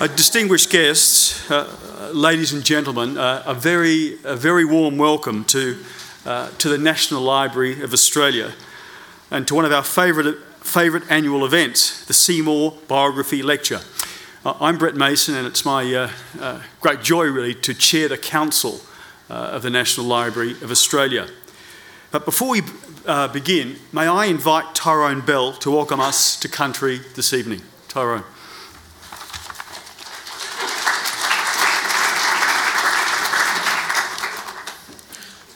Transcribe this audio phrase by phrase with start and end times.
[0.00, 5.76] Uh, distinguished guests, uh, ladies and gentlemen, uh, a very, a very warm welcome to,
[6.24, 8.54] uh, to the National Library of Australia
[9.30, 13.80] and to one of our favourite, favourite annual events, the Seymour Biography Lecture.
[14.42, 15.94] Uh, I'm Brett Mason, and it's my
[16.40, 18.80] uh, great joy, really, to chair the Council
[19.28, 21.28] of the National Library of Australia.
[22.10, 22.62] But before we
[23.34, 27.60] begin, may I invite Tyrone Bell to welcome us to country this evening.
[27.88, 28.24] Tyrone.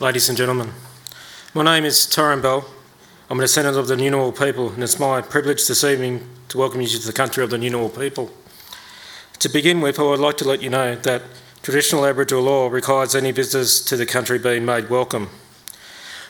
[0.05, 0.69] Ladies and gentlemen,
[1.55, 2.69] my name is Tyrone Bell.
[3.31, 6.83] I'm a descendant of the Ngunnawal people, and it's my privilege this evening to welcome
[6.83, 8.31] you to the country of the Ngunnawal people.
[9.39, 11.23] To begin with, I would like to let you know that
[11.63, 15.31] traditional Aboriginal law requires any visitors to the country being made welcome.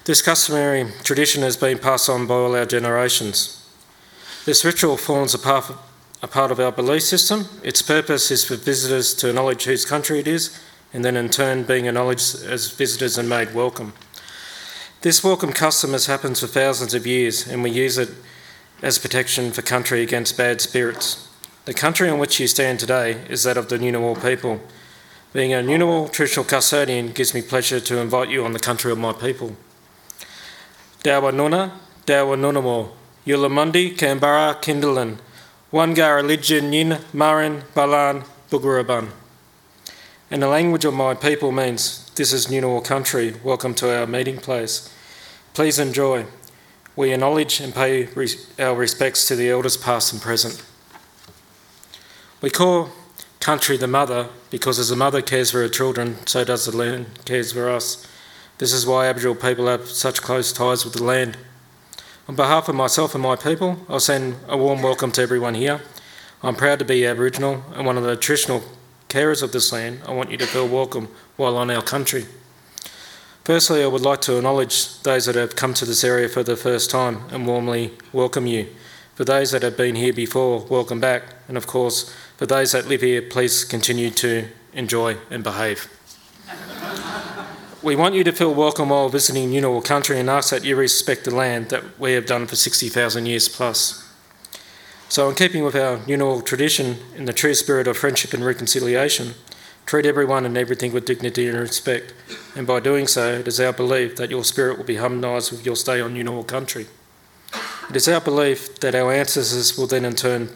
[0.04, 3.68] This customary tradition has been passed on by all our generations.
[4.44, 7.46] This ritual forms a part of our belief system.
[7.64, 10.60] Its purpose is for visitors to acknowledge whose country it is
[10.94, 13.92] and then in turn being acknowledged as visitors and made welcome.
[15.00, 18.10] This welcome custom has happened for thousands of years, and we use it
[18.80, 21.28] as protection for country against bad spirits.
[21.64, 24.60] The country on which you stand today is that of the Ngunnawal people.
[25.32, 28.98] Being a Ngunnawal traditional custodian gives me pleasure to invite you on the country of
[28.98, 29.56] my people.
[31.02, 31.72] Dawa Nuna,
[32.06, 32.90] Dawa Nunamo,
[33.26, 35.18] Yulamundi, Canberra, Kindalin,
[35.72, 39.10] Wangar Religion, Yin, Marin, Balan, Bugaraban.
[40.30, 44.38] And the language of my people means, This is Ngunnawal country, welcome to our meeting
[44.38, 44.90] place.
[45.52, 46.24] Please enjoy.
[46.96, 48.08] We acknowledge and pay
[48.58, 50.64] our respects to the elders past and present.
[52.40, 52.88] We call
[53.38, 57.06] country the mother because as a mother cares for her children, so does the land
[57.26, 58.06] cares for us.
[58.56, 61.36] This is why Aboriginal people have such close ties with the land.
[62.28, 65.82] On behalf of myself and my people, I'll send a warm welcome to everyone here.
[66.42, 68.64] I'm proud to be Aboriginal and one of the traditional
[69.14, 72.26] carers of this land, I want you to feel welcome while on our country.
[73.44, 76.56] Firstly, I would like to acknowledge those that have come to this area for the
[76.56, 78.66] first time and warmly welcome you.
[79.14, 81.22] For those that have been here before, welcome back.
[81.46, 85.88] And of course, for those that live here, please continue to enjoy and behave.
[87.84, 91.22] we want you to feel welcome while visiting Ngunnawal country and ask that you respect
[91.22, 94.03] the land that we have done for 60,000 years plus.
[95.14, 99.34] So, in keeping with our Ngunnawal tradition, in the true spirit of friendship and reconciliation,
[99.86, 102.12] treat everyone and everything with dignity and respect.
[102.56, 105.64] And by doing so, it is our belief that your spirit will be harmonised with
[105.64, 106.88] your stay on Ngunnawal country.
[107.88, 110.48] It is our belief that our ancestors will then in turn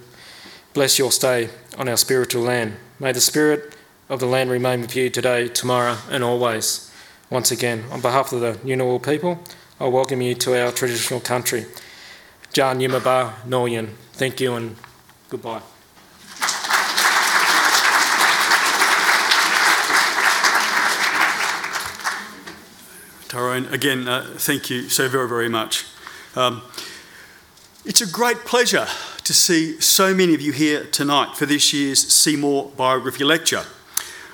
[0.75, 2.79] bless your stay on our spiritual land.
[2.99, 3.77] May the spirit
[4.09, 6.93] of the land remain with you today, tomorrow, and always.
[7.31, 9.39] Once again, on behalf of the Ngunnawal people,
[9.79, 11.67] I welcome you to our traditional country.
[12.53, 13.91] Jan Yimaba Noyan.
[14.19, 14.75] Thank you and
[15.31, 15.63] goodbye.
[23.29, 25.87] Tyrone, again, uh, thank you so very, very much.
[26.35, 26.63] Um,
[27.85, 28.89] it's a great pleasure
[29.23, 33.67] to see so many of you here tonight for this year's Seymour Biography Lecture.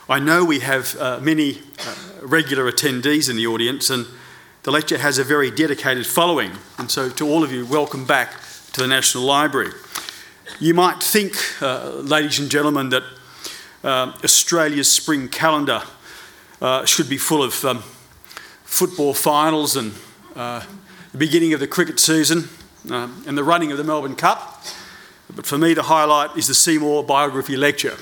[0.09, 4.07] I know we have uh, many uh, regular attendees in the audience, and
[4.63, 6.53] the lecture has a very dedicated following.
[6.79, 8.33] And so, to all of you, welcome back
[8.75, 9.71] to the National Library.
[10.59, 13.05] You might think, uh, ladies and gentlemen, that
[13.85, 15.83] uh, Australia's spring calendar
[16.61, 17.85] uh, should be full of um,
[18.65, 19.93] football finals and
[20.35, 20.65] uh,
[21.13, 22.49] the beginning of the cricket season
[22.91, 24.65] uh, and the running of the Melbourne Cup.
[25.35, 27.97] But for me, the highlight is the Seymour Biography Lecture.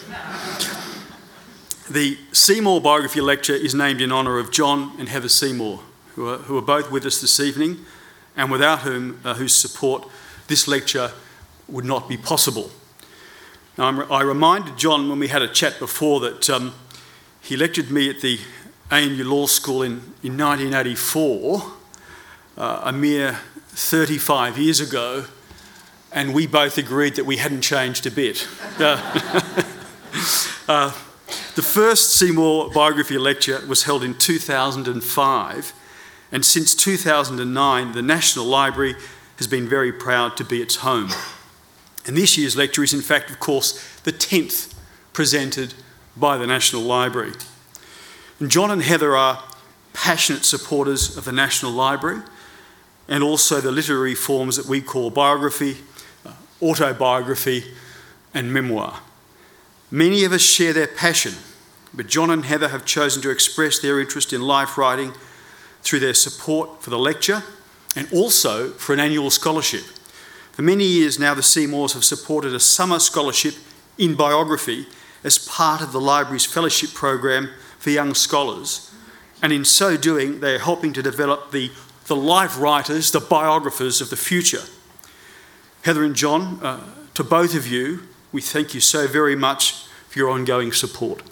[1.91, 5.81] The Seymour Biography Lecture is named in honour of John and Heather Seymour,
[6.15, 7.85] who are, who are both with us this evening
[8.39, 10.09] and without whom, uh, whose support
[10.49, 11.13] this lecture
[11.69, 12.71] would not be possible.
[13.79, 16.75] Now, i reminded John when we had a chat before that um,
[17.41, 18.39] he lectured me at the
[18.91, 19.93] ANU Law School in,
[20.23, 21.73] in 1984,
[22.59, 25.25] uh, a mere 35 years ago,
[26.13, 28.47] and we both agreed that we hadn't changed a bit.
[28.79, 28.99] Uh,
[30.69, 30.93] uh,
[31.55, 35.73] the first Seymour biography lecture was held in 2005,
[36.31, 38.97] and since 2009, the National Library
[39.43, 41.11] has been very proud to be its home.
[42.07, 43.73] And this year's lecture is, in fact, of course,
[44.05, 44.73] the 10th
[45.13, 45.75] presented
[46.17, 47.33] by the National Library.
[48.39, 49.43] And John and Heather are
[49.95, 52.23] passionate supporters of the National Library
[53.09, 55.79] and also the literary forms that we call biography,
[56.25, 56.31] uh,
[56.63, 57.65] autobiography,
[58.33, 59.01] and memoir.
[59.91, 61.35] Many of us share their passion,
[61.93, 65.13] but John and Heather have chosen to express their interest in life writing
[65.83, 67.43] through their support for the lecture
[67.97, 69.85] and also for an annual scholarship.
[70.53, 73.55] For many years now, the Seymours have supported a summer scholarship
[73.99, 74.87] in biography
[75.25, 78.93] as part of the library's fellowship program for young scholars.
[79.43, 81.71] And in so doing, they are helping to develop the,
[82.07, 84.63] the life writers, the biographers of the future.
[85.83, 86.81] Heather and John, uh,
[87.15, 91.23] to both of you, we thank you so very much for your ongoing support.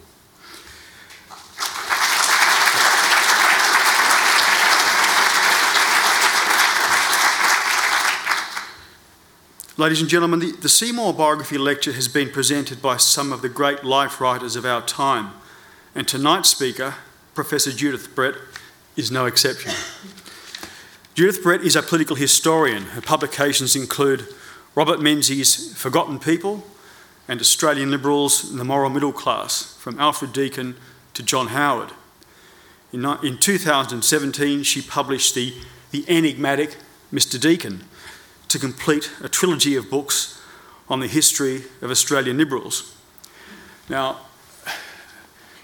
[9.81, 13.49] Ladies and gentlemen, the, the, Seymour Biography Lecture has been presented by some of the
[13.49, 15.31] great life writers of our time,
[15.95, 16.97] and tonight's speaker,
[17.35, 18.35] Professor Judith Brett,
[18.95, 19.73] is no exception.
[21.15, 22.83] Judith Brett is a political historian.
[22.89, 24.27] Her publications include
[24.75, 26.63] Robert Menzies' Forgotten People
[27.27, 30.77] and Australian Liberals and the Moral Middle Class, from Alfred Deakin
[31.15, 31.93] to John Howard.
[32.93, 35.55] In, in 2017, she published the,
[35.91, 36.77] the enigmatic
[37.11, 37.41] Mr.
[37.41, 37.85] Deakin
[38.51, 40.43] to complete a trilogy of books
[40.89, 42.97] on the history of Australian Liberals.
[43.89, 44.19] Now,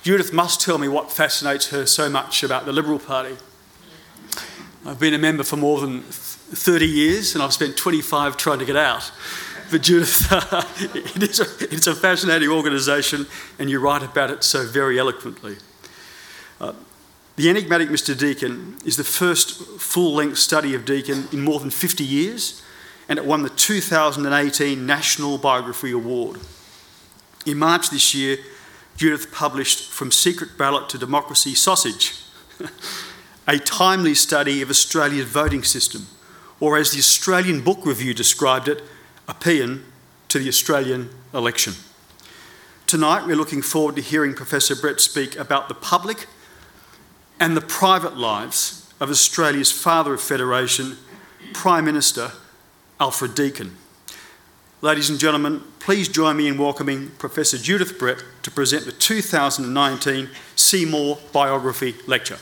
[0.02, 3.36] Judith must tell me what fascinates her so much about the Liberal Party.
[4.86, 8.64] I've been a member for more than 30 years and I've spent 25 trying to
[8.64, 9.10] get out.
[9.68, 10.28] But Judith,
[10.94, 13.26] it is a, it's a fascinating organisation
[13.58, 15.56] and you write about it so very eloquently.
[16.60, 16.72] Uh,
[17.34, 18.16] the enigmatic Mr.
[18.16, 22.62] Deakin is the first full length study of Deakin in more than 50 years
[23.08, 26.40] and it won the 2018 National Biography Award.
[27.44, 28.38] In March this year,
[28.96, 32.14] Judith published From Secret Ballot to Democracy Sausage,
[33.46, 36.06] a timely study of Australia's voting system,
[36.58, 38.82] or as the Australian Book Review described it,
[39.28, 39.84] a paean
[40.28, 41.74] to the Australian election.
[42.86, 46.26] Tonight, we're looking forward to hearing Professor Brett speak about the public
[47.38, 50.96] and the private lives of Australia's father of federation,
[51.52, 52.32] Prime Minister
[52.98, 53.76] Alfred Deakin.
[54.80, 60.30] Ladies and gentlemen, please join me in welcoming Professor Judith Brett to present the 2019
[60.54, 62.38] Seymour Biography Lecture.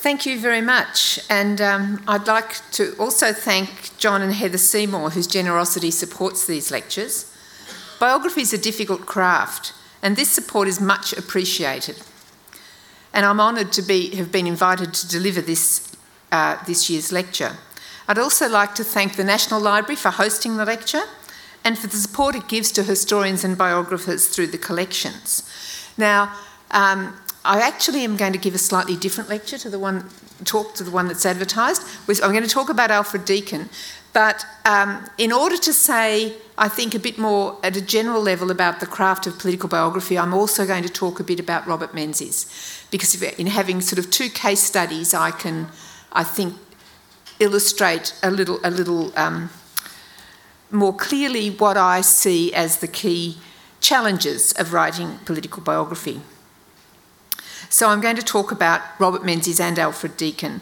[0.00, 1.20] Thank you very much.
[1.28, 6.70] And um, I'd like to also thank John and Heather Seymour, whose generosity supports these
[6.70, 7.30] lectures.
[7.98, 11.96] Biography is a difficult craft, and this support is much appreciated
[13.12, 15.96] and I'm honoured to be, have been invited to deliver this,
[16.32, 17.56] uh, this year's lecture.
[18.08, 21.02] I'd also like to thank the National Library for hosting the lecture
[21.64, 25.42] and for the support it gives to historians and biographers through the collections.
[25.96, 26.34] Now,
[26.70, 30.10] um, I actually am going to give a slightly different lecture to the one
[30.44, 31.82] talk to the one that's advertised.
[32.08, 33.68] I'm going to talk about Alfred Deakin,
[34.12, 38.50] but um, in order to say, I think, a bit more at a general level
[38.50, 41.94] about the craft of political biography, I'm also going to talk a bit about Robert
[41.94, 42.79] Menzies.
[42.90, 45.68] Because in having sort of two case studies, I can,
[46.12, 46.54] I think,
[47.38, 49.50] illustrate a little, a little um,
[50.70, 53.38] more clearly what I see as the key
[53.80, 56.20] challenges of writing political biography.
[57.68, 60.60] So I'm going to talk about Robert Menzies and Alfred Deakin,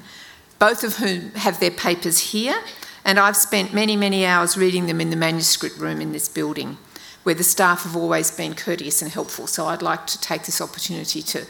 [0.59, 2.63] both of whom have their papers here
[3.09, 6.77] and I've spent many, many hours reading them in the manuscript room in this building,
[7.23, 9.47] where the staff have always been courteous and helpful.
[9.47, 11.47] So I'd like to take this opportunity to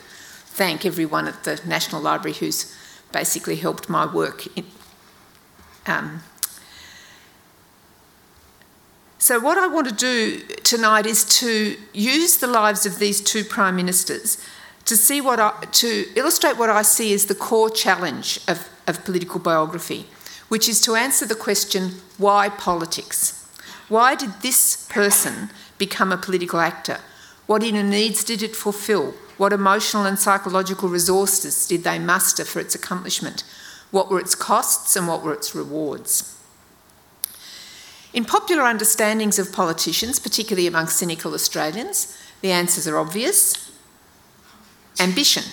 [0.58, 2.74] thank everyone at the National Library who's
[3.12, 4.44] basically helped my work.
[4.56, 4.64] In,
[5.86, 6.20] um,
[9.18, 13.44] so, what I want to do tonight is to use the lives of these two
[13.44, 14.36] prime ministers
[14.84, 19.04] to see what I, to illustrate what I see as the core challenge of, of
[19.04, 20.06] political biography
[20.48, 23.34] which is to answer the question why politics?
[23.88, 26.98] Why did this person become a political actor?
[27.46, 29.14] What inner needs did it fulfil?
[29.38, 33.44] What emotional and psychological resources did they muster for its accomplishment?
[33.90, 36.34] What were its costs and what were its rewards?
[38.12, 43.70] In popular understandings of politicians, particularly among cynical Australians, the answers are obvious
[45.00, 45.44] ambition,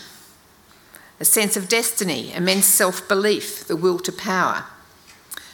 [1.19, 4.65] a sense of destiny, immense self belief, the will to power.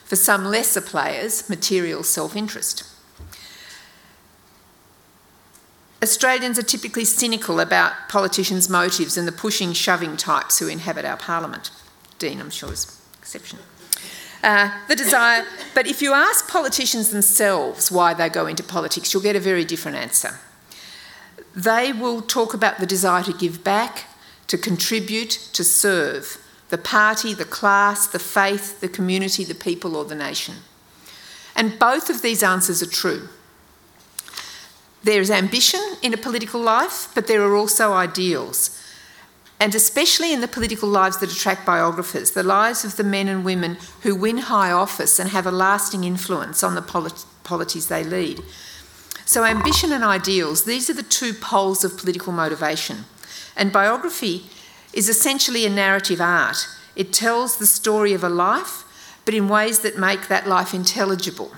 [0.04, 2.84] For some lesser players, material self interest.
[6.02, 11.16] Australians are typically cynical about politicians' motives and the pushing, shoving types who inhabit our
[11.16, 11.70] parliament.
[12.18, 13.60] Dean, I'm sure, is exception.
[14.42, 15.44] Uh, the desire,
[15.74, 19.64] but if you ask politicians themselves why they go into politics, you'll get a very
[19.64, 20.40] different answer.
[21.54, 24.06] They will talk about the desire to give back,
[24.48, 26.38] to contribute, to serve,
[26.70, 30.56] the party, the class, the faith, the community, the people, or the nation.
[31.54, 33.28] And both of these answers are true.
[35.04, 38.78] There is ambition in a political life, but there are also ideals.
[39.62, 43.44] and especially in the political lives that attract biographers, the lives of the men and
[43.44, 48.02] women who win high office and have a lasting influence on the polit- polities they
[48.02, 48.40] lead.
[49.24, 53.04] So, ambition and ideals, these are the two poles of political motivation.
[53.56, 54.46] And biography
[54.92, 56.66] is essentially a narrative art.
[56.96, 58.82] It tells the story of a life,
[59.24, 61.52] but in ways that make that life intelligible.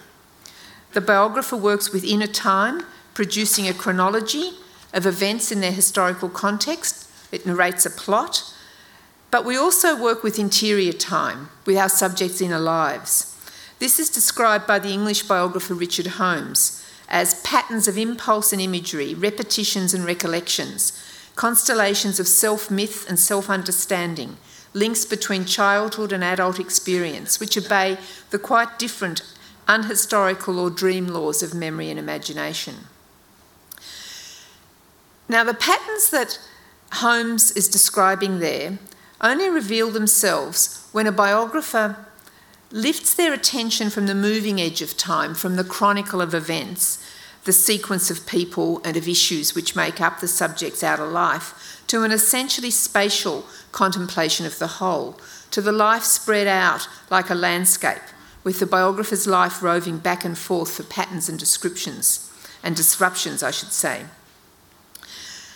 [0.92, 2.84] The biographer works within a time,
[3.14, 4.52] producing a chronology
[4.92, 7.04] of events in their historical context
[7.34, 8.54] it narrates a plot,
[9.32, 13.36] but we also work with interior time, with our subjects' inner lives.
[13.80, 19.14] This is described by the English biographer Richard Holmes as patterns of impulse and imagery,
[19.14, 20.92] repetitions and recollections,
[21.34, 24.36] constellations of self myth and self understanding,
[24.72, 27.98] links between childhood and adult experience, which obey
[28.30, 29.22] the quite different
[29.66, 32.74] unhistorical or dream laws of memory and imagination.
[35.28, 36.38] Now, the patterns that
[36.92, 38.78] Holmes is describing there
[39.20, 42.06] only reveal themselves when a biographer
[42.70, 46.98] lifts their attention from the moving edge of time, from the chronicle of events,
[47.44, 52.02] the sequence of people and of issues which make up the subject's outer life, to
[52.02, 55.18] an essentially spatial contemplation of the whole,
[55.50, 58.02] to the life spread out like a landscape,
[58.42, 62.30] with the biographer's life roving back and forth for patterns and descriptions,
[62.62, 64.04] and disruptions, I should say.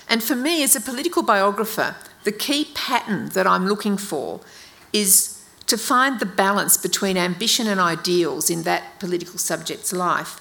[0.08, 4.40] And for me, as a political biographer, the key pattern that I'm looking for
[4.92, 10.40] is to find the balance between ambition and ideals in that political subject's life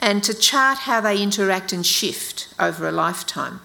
[0.00, 3.60] and to chart how they interact and shift over a lifetime.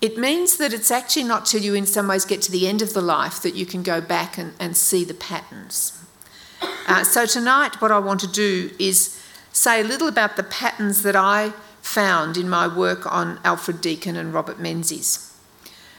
[0.00, 2.82] It means that it's actually not till you, in some ways, get to the end
[2.82, 5.98] of the life that you can go back and, and see the patterns.
[6.86, 11.02] Uh, so, tonight, what I want to do is say a little about the patterns
[11.02, 11.52] that I
[11.86, 15.32] found in my work on Alfred Deakin and Robert Menzies.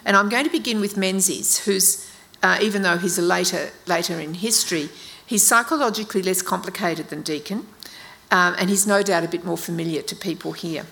[0.05, 2.11] And I'm going to begin with Menzies, who's,
[2.43, 4.89] uh, even though he's a later, later in history,
[5.25, 7.65] he's psychologically less complicated than Deakin,
[8.29, 10.85] um, and he's no doubt a bit more familiar to people here.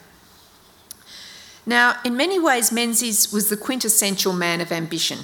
[1.65, 5.19] Now, in many ways, Menzies was the quintessential man of ambition.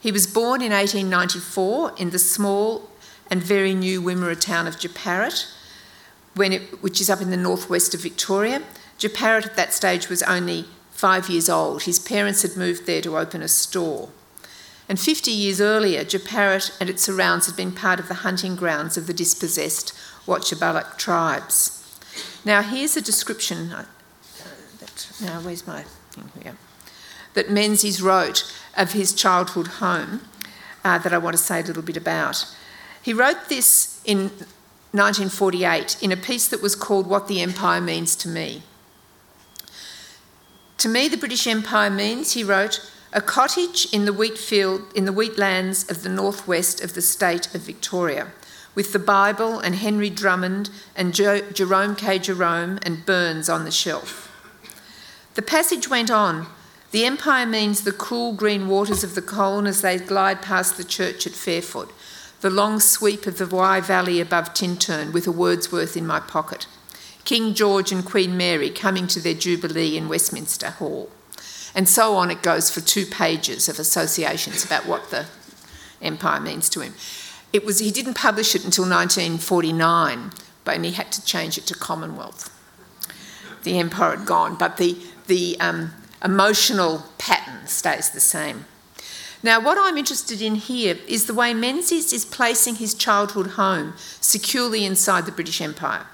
[0.00, 2.88] He was born in 1894 in the small
[3.28, 5.46] and very new Wimmera town of when
[6.52, 8.62] it, which is up in the northwest of Victoria.
[8.98, 11.84] Jeparit at that stage was only five years old.
[11.84, 14.08] His parents had moved there to open a store.
[14.88, 18.96] And 50 years earlier, Jeparit and its surrounds had been part of the hunting grounds
[18.96, 19.92] of the dispossessed
[20.26, 21.74] Wotjobaluk tribes.
[22.44, 23.70] Now, here's a description.
[23.70, 23.84] Uh,
[24.80, 26.56] that, now, where's my thing here?
[27.34, 30.22] That Menzies wrote of his childhood home
[30.84, 32.46] uh, that I want to say a little bit about.
[33.02, 34.30] He wrote this in
[34.92, 38.62] 1948 in a piece that was called What the Empire Means to Me.
[40.78, 42.80] To me, the British Empire means, he wrote,
[43.12, 47.54] a cottage in the wheat field in the wheatlands of the northwest of the state
[47.54, 48.28] of Victoria,
[48.74, 52.18] with the Bible and Henry Drummond and jo- Jerome K.
[52.18, 54.30] Jerome and Burns on the shelf.
[55.34, 56.46] The passage went on.
[56.90, 60.84] The empire means the cool green waters of the Coln as they glide past the
[60.84, 61.88] church at Fairford,
[62.40, 66.66] the long sweep of the Wye Valley above Tintern with a Wordsworth in my pocket,
[67.24, 71.10] King George and Queen Mary coming to their Jubilee in Westminster Hall.
[71.74, 75.26] And so on it goes for two pages of associations about what the
[76.00, 76.94] empire means to him.
[77.52, 80.30] It was, he didn't publish it until 1949,
[80.64, 82.54] but he had to change it to Commonwealth.
[83.64, 85.92] The empire had gone, but the, the um,
[86.24, 88.66] emotional pattern stays the same.
[89.42, 93.94] Now, what I'm interested in here is the way Menzies is placing his childhood home
[94.20, 96.06] securely inside the British Empire.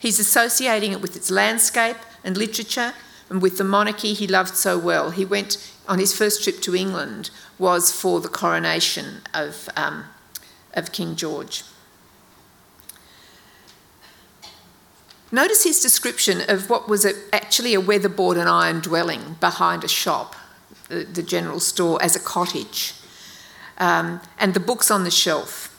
[0.00, 2.94] He's associating it with its landscape and literature
[3.30, 5.10] and with the monarchy he loved so well.
[5.10, 10.04] He went on his first trip to England was for the coronation of, um,
[10.74, 11.62] of King George.
[15.30, 19.88] Notice his description of what was a, actually a weatherboard and iron dwelling behind a
[19.88, 20.34] shop
[20.88, 22.94] the, general store as a cottage,
[23.78, 25.74] um, and the books on the shelf.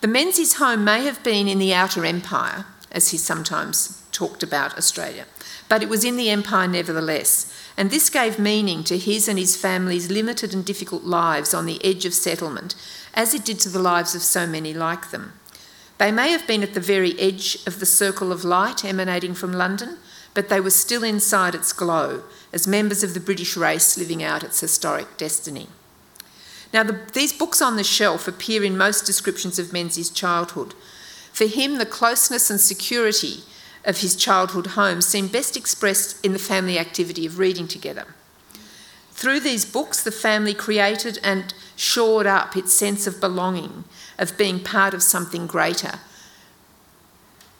[0.00, 4.78] The Menzies' home may have been in the Outer Empire, as he sometimes talked about
[4.78, 5.26] Australia,
[5.68, 9.56] but it was in the Empire nevertheless, and this gave meaning to his and his
[9.56, 12.74] family's limited and difficult lives on the edge of settlement,
[13.14, 15.32] as it did to the lives of so many like them.
[15.98, 19.52] They may have been at the very edge of the circle of light emanating from
[19.52, 19.98] London,
[20.34, 24.44] but they were still inside its glow as members of the British race living out
[24.44, 25.68] its historic destiny.
[26.72, 30.74] Now, the, these books on the shelf appear in most descriptions of Menzies' childhood.
[31.32, 33.44] For him, the closeness and security
[33.84, 38.06] of his childhood home seem best expressed in the family activity of reading together.
[39.12, 43.84] Through these books, the family created and shored up its sense of belonging,
[44.18, 46.00] of being part of something greater.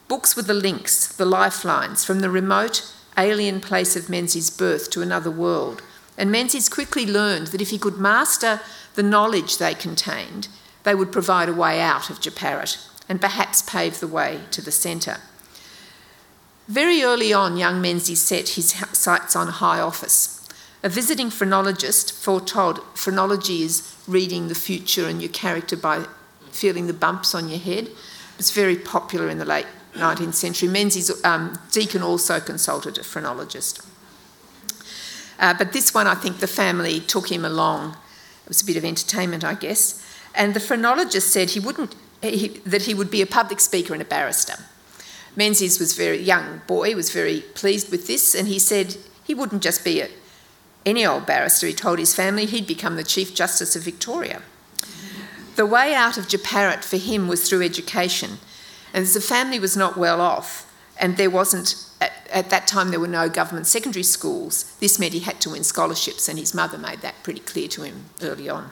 [0.06, 5.02] Books were the links, the lifelines from the remote, alien place of Menzies' birth to
[5.02, 5.82] another world.
[6.18, 8.61] And Menzies quickly learned that if he could master
[8.94, 10.49] the knowledge they contained,
[10.84, 14.70] they would provide a way out of Jeparit and perhaps pave the way to the
[14.70, 15.18] centre.
[16.68, 20.46] Very early on, young Menzies set his sights on high office.
[20.82, 26.04] A visiting phrenologist foretold phrenology is reading the future and your character by
[26.50, 27.87] feeling the bumps on your head.
[27.87, 30.68] It was very popular in the late 19th century.
[30.68, 33.80] Menzies, um, Deakin also consulted a phrenologist.
[35.38, 37.92] Uh, but this one, I think the family took him along.
[38.44, 40.04] It was a bit of entertainment, I guess.
[40.34, 44.02] And the phrenologist said he wouldn't, he, that he would be a public speaker and
[44.02, 44.54] a barrister.
[45.36, 49.62] Menzies was very young boy, was very pleased with this, and he said he wouldn't
[49.62, 50.08] just be a,
[50.86, 51.66] any old barrister.
[51.66, 54.42] He told his family he'd become the Chief Justice of Victoria.
[55.56, 58.38] The way out of Jeparit for him was through education,
[58.94, 62.90] and as the family was not well off, and there wasn't at, at, that time
[62.90, 64.76] there were no government secondary schools.
[64.78, 67.82] This meant he had to win scholarships, and his mother made that pretty clear to
[67.82, 68.70] him early on.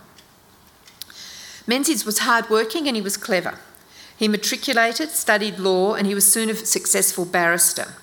[1.67, 3.59] Menzies was hardworking and he was clever.
[4.17, 7.95] He matriculated, studied law, and he was soon a successful barrister.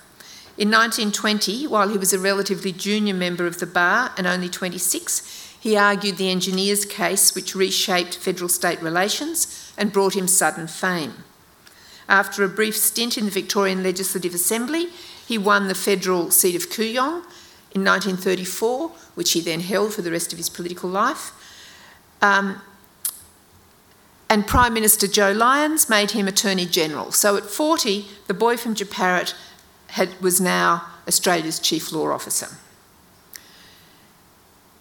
[0.58, 5.56] In 1920, while he was a relatively junior member of the bar and only 26,
[5.58, 11.24] he argued the engineers' case, which reshaped federal state relations and brought him sudden fame.
[12.10, 14.88] After a brief stint in the Victorian Legislative Assembly,
[15.24, 17.22] he won the federal seat of Kooyong
[17.70, 21.30] in 1934, which he then held for the rest of his political life.
[22.20, 22.60] Um,
[24.28, 27.12] and Prime Minister Joe Lyons made him Attorney General.
[27.12, 29.34] So at 40, the boy from Jeparit
[29.86, 32.48] had, was now Australia's Chief Law Officer.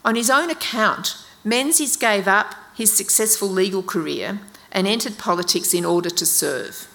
[0.03, 4.39] On his own account, Menzies gave up his successful legal career
[4.71, 6.88] and entered politics in order to serve.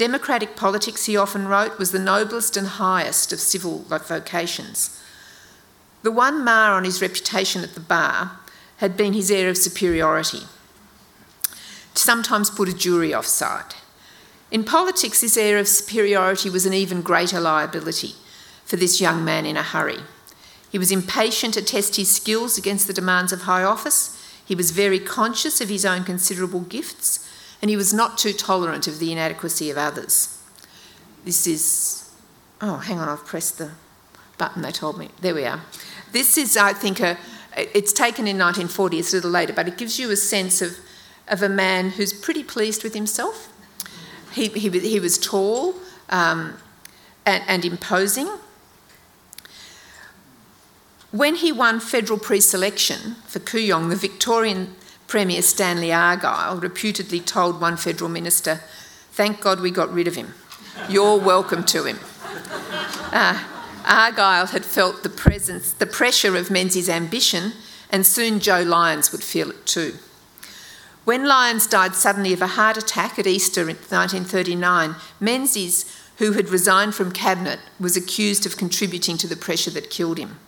[0.00, 4.98] Democratic politics, he often wrote, was the noblest and highest of civil vocations.
[6.02, 8.38] The one mar on his reputation at the bar
[8.78, 10.44] had been his air of superiority,
[11.94, 13.74] to sometimes put a jury offside.
[14.50, 18.14] In politics, this air of superiority was an even greater liability
[18.64, 20.00] for this young man in a hurry.
[20.72, 24.18] He was impatient to test his skills against the demands of high office.
[24.42, 27.26] He was very conscious of his own considerable gifts
[27.60, 30.38] and he was not too tolerant of the inadequacy of others.
[31.24, 32.10] This is,
[32.60, 33.72] oh, hang on, I've pressed the
[34.38, 35.10] button they told me.
[35.20, 35.60] There we are.
[36.12, 37.18] This is, I think, a,
[37.56, 40.78] it's taken in 1940, it's a little later, but it gives you a sense of,
[41.28, 43.52] of a man who's pretty pleased with himself.
[44.32, 45.74] He, he, he was tall
[46.08, 46.54] um,
[47.26, 48.28] and, and imposing.
[51.10, 54.76] When he won federal pre selection for Kooyong, the Victorian
[55.10, 58.60] Premier Stanley Argyle reputedly told one federal minister,
[59.10, 60.34] Thank God we got rid of him.
[60.88, 61.98] You're welcome to him.
[63.10, 63.42] Uh,
[63.84, 67.54] Argyle had felt the presence, the pressure of Menzies' ambition,
[67.90, 69.94] and soon Joe Lyons would feel it too.
[71.04, 76.50] When Lyons died suddenly of a heart attack at Easter in 1939, Menzies, who had
[76.50, 80.38] resigned from cabinet, was accused of contributing to the pressure that killed him.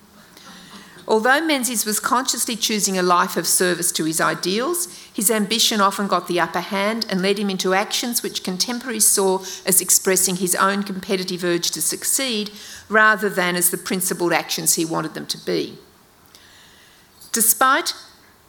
[1.08, 6.06] Although Menzies was consciously choosing a life of service to his ideals, his ambition often
[6.06, 10.54] got the upper hand and led him into actions which contemporaries saw as expressing his
[10.54, 12.50] own competitive urge to succeed
[12.88, 15.76] rather than as the principled actions he wanted them to be.
[17.32, 17.94] Despite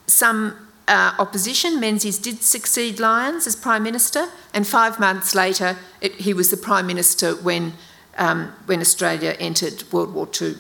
[0.06, 6.16] some uh, opposition, Menzies did succeed Lyons as Prime Minister, and five months later, it,
[6.16, 7.74] he was the Prime Minister when,
[8.18, 10.56] um, when Australia entered World War II.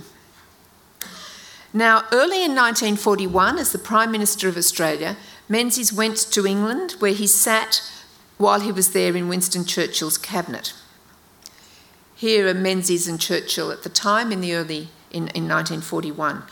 [1.74, 5.18] Now, early in 1941, as the Prime Minister of Australia,
[5.50, 7.82] Menzies went to England where he sat
[8.38, 10.74] while he was there in Winston Churchill's cabinet.
[12.16, 16.44] Here are Menzies and Churchill at the time in the early in, in 1941.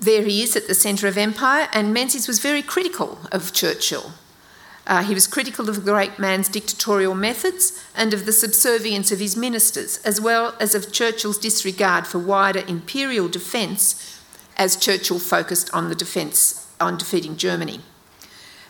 [0.00, 4.14] There he is at the centre of empire, and Menzies was very critical of Churchill
[4.90, 9.20] uh, he was critical of the great man's dictatorial methods and of the subservience of
[9.20, 14.20] his ministers, as well as of Churchill's disregard for wider imperial defence,
[14.56, 17.80] as Churchill focused on the defence on defeating Germany.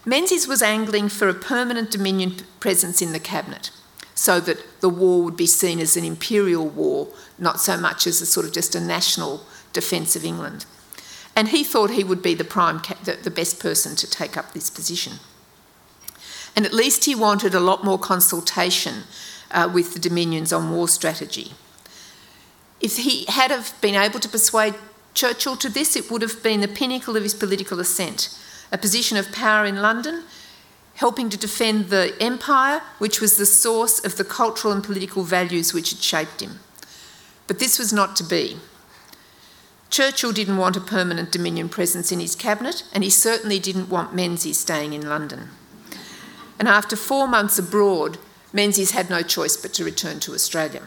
[0.05, 3.71] Menzies was angling for a permanent Dominion presence in the cabinet,
[4.15, 8.21] so that the war would be seen as an imperial war, not so much as
[8.21, 10.67] a sort of just a national defence of England.
[11.35, 14.53] And he thought he would be the prime, the, the best person to take up
[14.53, 15.15] this position.
[16.57, 19.05] And at least he wanted a lot more consultation
[19.51, 21.53] uh, with the Dominions on war strategy.
[22.81, 24.75] If he had have been able to persuade
[25.15, 28.37] Churchill to this, it would have been the pinnacle of his political ascent,
[28.73, 30.25] a position of power in London,
[30.95, 35.75] helping to defend the empire, which was the source of the cultural and political values
[35.75, 36.61] which had shaped him.
[37.47, 38.59] But this was not to be.
[39.91, 44.15] Churchill didn't want a permanent Dominion presence in his cabinet, and he certainly didn't want
[44.15, 45.49] Menzies staying in London.
[46.61, 48.19] And after four months abroad,
[48.53, 50.83] Menzies had no choice but to return to Australia.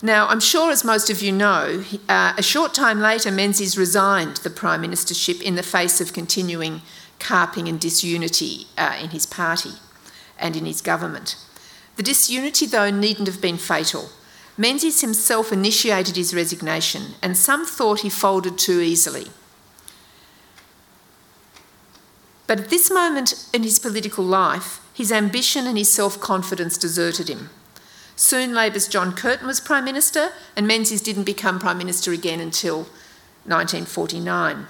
[0.00, 4.38] Now, I'm sure, as most of you know, uh, a short time later, Menzies resigned
[4.38, 6.80] the Prime Ministership in the face of continuing
[7.18, 9.72] carping and disunity uh, in his party
[10.38, 11.36] and in his government.
[11.96, 14.08] The disunity, though, needn't have been fatal.
[14.56, 19.28] Menzies himself initiated his resignation, and some thought he folded too easily.
[22.46, 27.28] But at this moment in his political life, his ambition and his self confidence deserted
[27.28, 27.50] him.
[28.16, 32.86] Soon Labor's John Curtin was Prime Minister, and Menzies didn't become Prime Minister again until
[33.46, 34.66] 1949.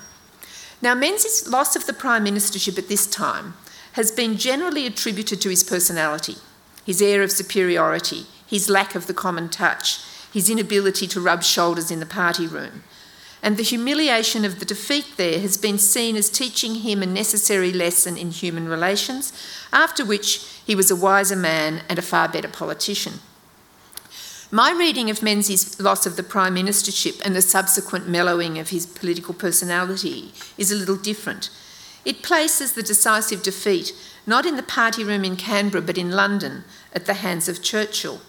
[0.80, 3.54] Now, Menzies' loss of the Prime Ministership at this time
[3.92, 6.36] has been generally attributed to his personality,
[6.84, 10.00] his air of superiority, his lack of the common touch,
[10.32, 12.82] his inability to rub shoulders in the party room.
[13.44, 17.72] And the humiliation of the defeat there has been seen as teaching him a necessary
[17.72, 19.34] lesson in human relations,
[19.70, 23.20] after which he was a wiser man and a far better politician.
[24.50, 28.86] My reading of Menzies' loss of the Prime Ministership and the subsequent mellowing of his
[28.86, 31.50] political personality is a little different.
[32.06, 33.92] It places the decisive defeat
[34.26, 38.22] not in the party room in Canberra but in London at the hands of Churchill.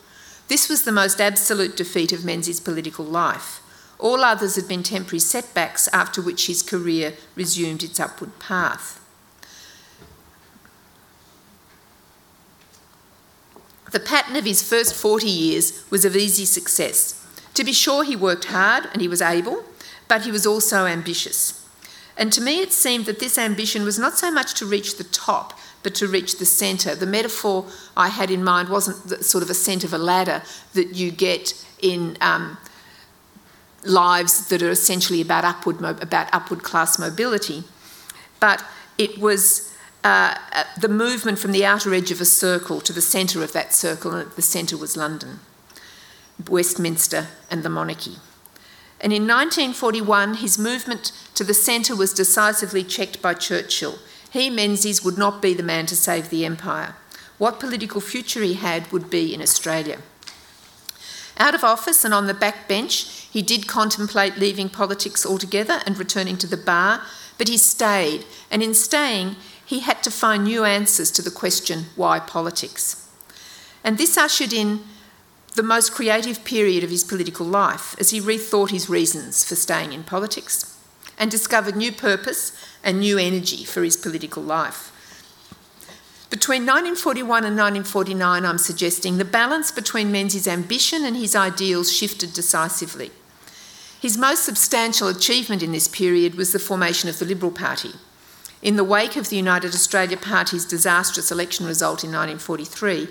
[0.49, 3.61] This was the most absolute defeat of Menzies' political life.
[3.99, 9.01] All others had been temporary setbacks after which his career resumed its upward path.
[13.91, 17.25] The pattern of his first 40 years was of easy success.
[17.53, 19.63] To be sure, he worked hard and he was able,
[20.09, 21.65] but he was also ambitious.
[22.17, 25.03] And to me, it seemed that this ambition was not so much to reach the
[25.05, 26.95] top, but to reach the centre.
[26.95, 30.41] The metaphor I had in mind wasn't the sort of ascent of a ladder
[30.73, 32.57] that you get in um,
[33.85, 37.63] lives that are essentially about upward, about upward class mobility,
[38.39, 38.63] but
[38.97, 43.01] it was uh, uh, the movement from the outer edge of a circle to the
[43.01, 45.39] centre of that circle, and the centre was London,
[46.47, 48.17] Westminster, and the monarchy.
[49.01, 53.99] And in 1941, his movement to the centre was decisively checked by Churchill.
[54.31, 56.95] He, Menzies, would not be the man to save the empire.
[57.37, 59.99] What political future he had would be in Australia.
[61.37, 65.97] Out of office and on the back bench, he did contemplate leaving politics altogether and
[65.97, 67.01] returning to the bar,
[67.37, 71.85] but he stayed, and in staying, he had to find new answers to the question
[71.95, 73.09] why politics?
[73.83, 74.81] And this ushered in
[75.55, 79.93] the most creative period of his political life as he rethought his reasons for staying
[79.93, 80.77] in politics
[81.17, 82.51] and discovered new purpose
[82.83, 84.91] and new energy for his political life.
[86.29, 92.33] Between 1941 and 1949, I'm suggesting the balance between Menzies' ambition and his ideals shifted
[92.33, 93.11] decisively.
[94.01, 97.93] His most substantial achievement in this period was the formation of the Liberal Party,
[98.65, 103.07] in the wake of the United Australia Party's disastrous election result in 1943,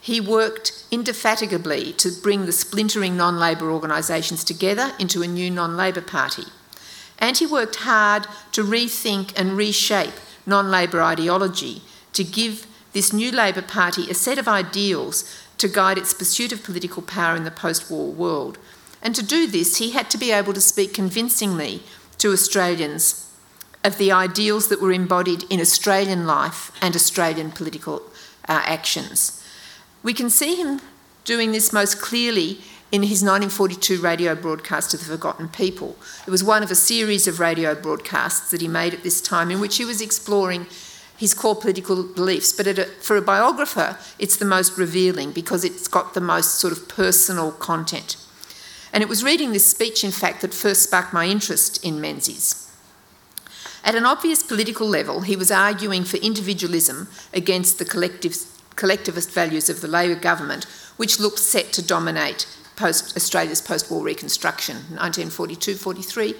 [0.00, 5.76] he worked indefatigably to bring the splintering non Labor organisations together into a new non
[5.76, 6.44] Labor Party.
[7.18, 10.14] And he worked hard to rethink and reshape
[10.46, 11.82] non Labor ideology
[12.14, 15.24] to give this new Labor Party a set of ideals
[15.58, 18.58] to guide its pursuit of political power in the post war world.
[19.02, 21.82] And to do this, he had to be able to speak convincingly
[22.18, 23.30] to Australians
[23.84, 28.02] of the ideals that were embodied in Australian life and Australian political
[28.48, 29.44] uh, actions.
[30.02, 30.80] We can see him
[31.24, 32.58] doing this most clearly
[32.92, 35.96] in his 1942 radio broadcast to the Forgotten People.
[36.26, 39.50] It was one of a series of radio broadcasts that he made at this time
[39.50, 40.66] in which he was exploring
[41.24, 42.52] his core political beliefs.
[42.52, 42.66] But
[43.02, 47.50] for a biographer, it's the most revealing because it's got the most sort of personal
[47.52, 48.18] content.
[48.92, 52.70] And it was reading this speech, in fact, that first sparked my interest in Menzies.
[53.82, 59.80] At an obvious political level, he was arguing for individualism against the collectivist values of
[59.80, 60.64] the Labor government,
[60.98, 64.76] which looked set to dominate post Australia's post war reconstruction.
[64.76, 66.34] 1942 43,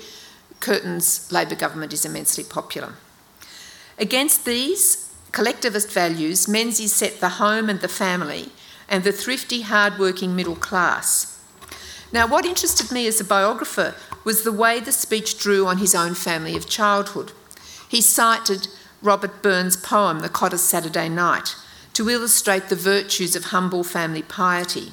[0.60, 2.94] Curtin's Labor government is immensely popular.
[3.98, 8.50] Against these collectivist values, Menzies set the home and the family
[8.88, 11.34] and the thrifty, hard-working middle class
[12.14, 15.96] now, what interested me as a biographer was the way the speech drew on his
[15.96, 17.32] own family of childhood.
[17.88, 18.68] He cited
[19.02, 21.56] Robert Burns' poem, The Cotter's Saturday Night,
[21.94, 24.92] to illustrate the virtues of humble family piety.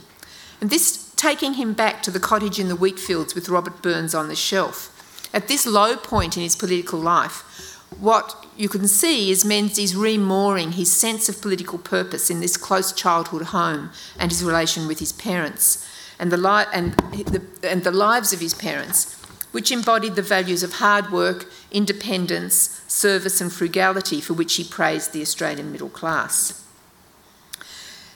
[0.59, 4.27] And this taking him back to the cottage in the wheatfields with Robert Burns on
[4.27, 5.29] the shelf.
[5.31, 10.73] At this low point in his political life, what you can see is Menzies remooring
[10.73, 15.11] his sense of political purpose in this close childhood home and his relation with his
[15.11, 15.87] parents
[16.19, 19.15] and the, li- and the, and the lives of his parents,
[19.51, 25.13] which embodied the values of hard work, independence, service, and frugality for which he praised
[25.13, 26.63] the Australian middle class.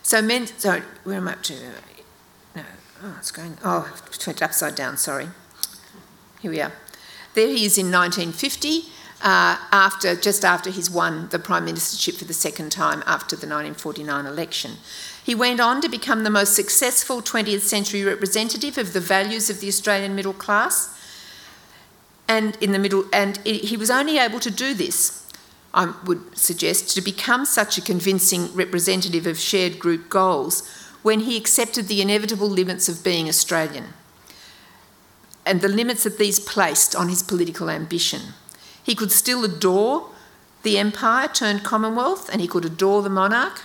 [0.04, 1.56] So, men, so where am I up to?
[2.56, 2.64] No,
[3.04, 5.30] oh, it's going, oh, it went upside down, sorry.
[6.42, 6.74] Here we are.
[7.34, 12.26] There he is in 1950 uh, after, just after he's won the prime ministership for
[12.26, 14.72] the second time after the 1949 election.
[15.24, 19.60] He went on to become the most successful 20th century representative of the values of
[19.60, 20.92] the Australian middle class.
[22.28, 25.28] And in the middle, and he was only able to do this,
[25.74, 30.70] I would suggest, to become such a convincing representative of shared group goals
[31.04, 33.94] when he accepted the inevitable limits of being Australian
[35.46, 38.34] and the limits that these placed on his political ambition.
[38.86, 40.10] He could still adore
[40.62, 43.62] the empire turned Commonwealth and he could adore the monarch.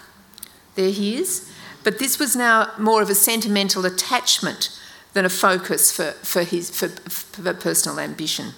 [0.75, 1.51] There he is.
[1.85, 4.79] But this was now more of a sentimental attachment
[5.13, 8.53] than a focus for, for, his, for, for personal ambition.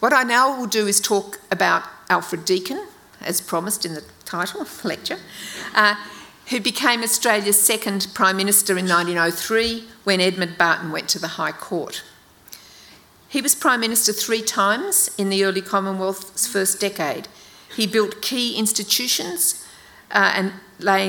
[0.00, 2.86] What I now will do is talk about Alfred Deakin,
[3.20, 5.18] as promised in the title of the lecture,
[5.74, 5.96] uh,
[6.50, 11.52] who became Australia's second Prime Minister in 1903 when Edmund Barton went to the High
[11.52, 12.02] Court.
[13.34, 17.26] He was Prime Minister three times in the early Commonwealth's first decade.
[17.74, 19.66] He built key institutions,
[20.12, 20.52] uh, and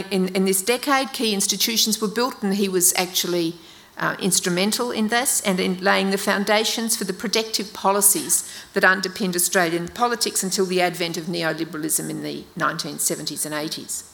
[0.09, 3.57] in, in, this decade, key institutions were built, and he was actually
[3.99, 9.35] uh, instrumental in this and in laying the foundations for the protective policies that underpinned
[9.35, 14.11] Australian politics until the advent of neoliberalism in the 1970s and 80s.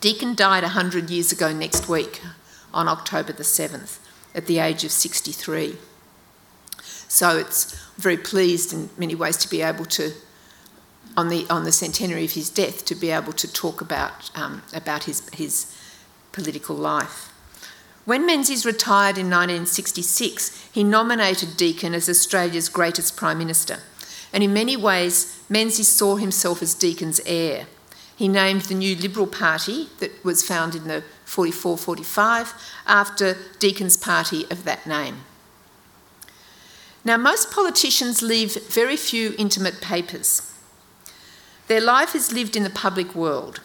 [0.00, 2.20] Deakin died 100 years ago next week
[2.72, 4.00] on October the 7th
[4.34, 5.76] at the age of 63.
[7.08, 10.12] So it's very pleased in many ways to be able to,
[11.16, 14.62] on the on the centenary of his death, to be able to talk about um,
[14.72, 15.72] about his his
[16.32, 17.30] political life.
[18.04, 23.78] When Menzies retired in 1966, he nominated Deakin as Australia's greatest Prime Minister,
[24.32, 27.66] and in many ways, Menzies saw himself as Deakin's heir.
[28.16, 32.54] He named the new Liberal Party that was founded in the 44 45
[32.86, 35.24] after Deakin's party of that name.
[37.04, 40.52] Now, most politicians leave very few intimate papers.
[41.66, 43.60] Their life is lived in the public world.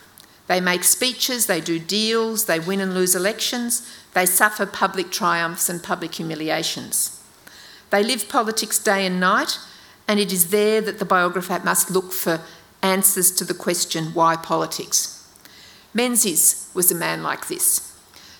[0.47, 5.69] They make speeches, they do deals, they win and lose elections, they suffer public triumphs
[5.69, 7.21] and public humiliations.
[7.91, 9.59] They live politics day and night,
[10.07, 12.41] and it is there that the biographer must look for
[12.81, 15.15] answers to the question why politics?
[15.93, 17.95] Menzies was a man like this.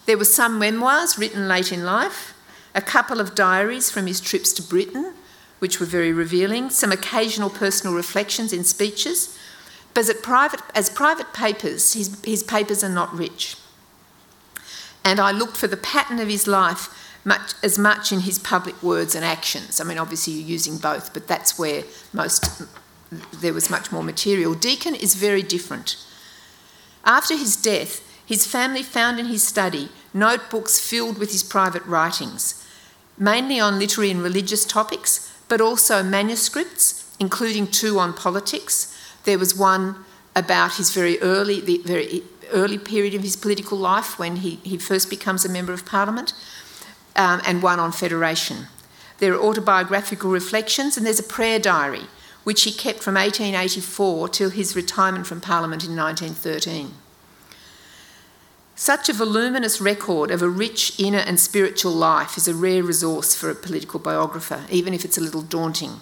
[0.06, 2.34] There were some memoirs written late in life,
[2.74, 5.14] a couple of diaries from his trips to Britain,
[5.60, 9.38] which were very revealing, some occasional personal reflections in speeches,
[9.94, 13.58] but as private, as private papers, his, his papers are not rich.
[15.04, 18.82] And I looked for the pattern of his life much, as much in his public
[18.82, 19.82] words and actions.
[19.82, 22.64] I mean, obviously, you're using both, but that's where most
[23.12, 24.54] there was much more material.
[24.54, 25.98] Deakin is very different.
[27.04, 32.66] After his death, his family found in his study notebooks filled with his private writings,
[33.18, 38.96] mainly on literary and religious topics, but also manuscripts, including two on politics.
[39.24, 39.96] There was one
[40.36, 44.78] about his very early, the very early period of his political life when he, he
[44.78, 46.34] first becomes a member of parliament,
[47.16, 48.68] um, and one on federation.
[49.18, 52.06] There are autobiographical reflections, and there's a prayer diary
[52.50, 56.96] which he kept from 1884 till his retirement from Parliament in 1913.
[58.74, 63.36] Such a voluminous record of a rich inner and spiritual life is a rare resource
[63.36, 66.02] for a political biographer, even if it's a little daunting.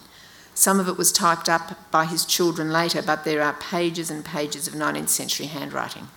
[0.54, 4.24] Some of it was typed up by his children later, but there are pages and
[4.24, 6.08] pages of 19th century handwriting.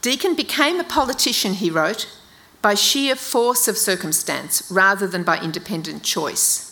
[0.00, 2.08] Deakin became a politician, he wrote,
[2.62, 6.63] by sheer force of circumstance rather than by independent choice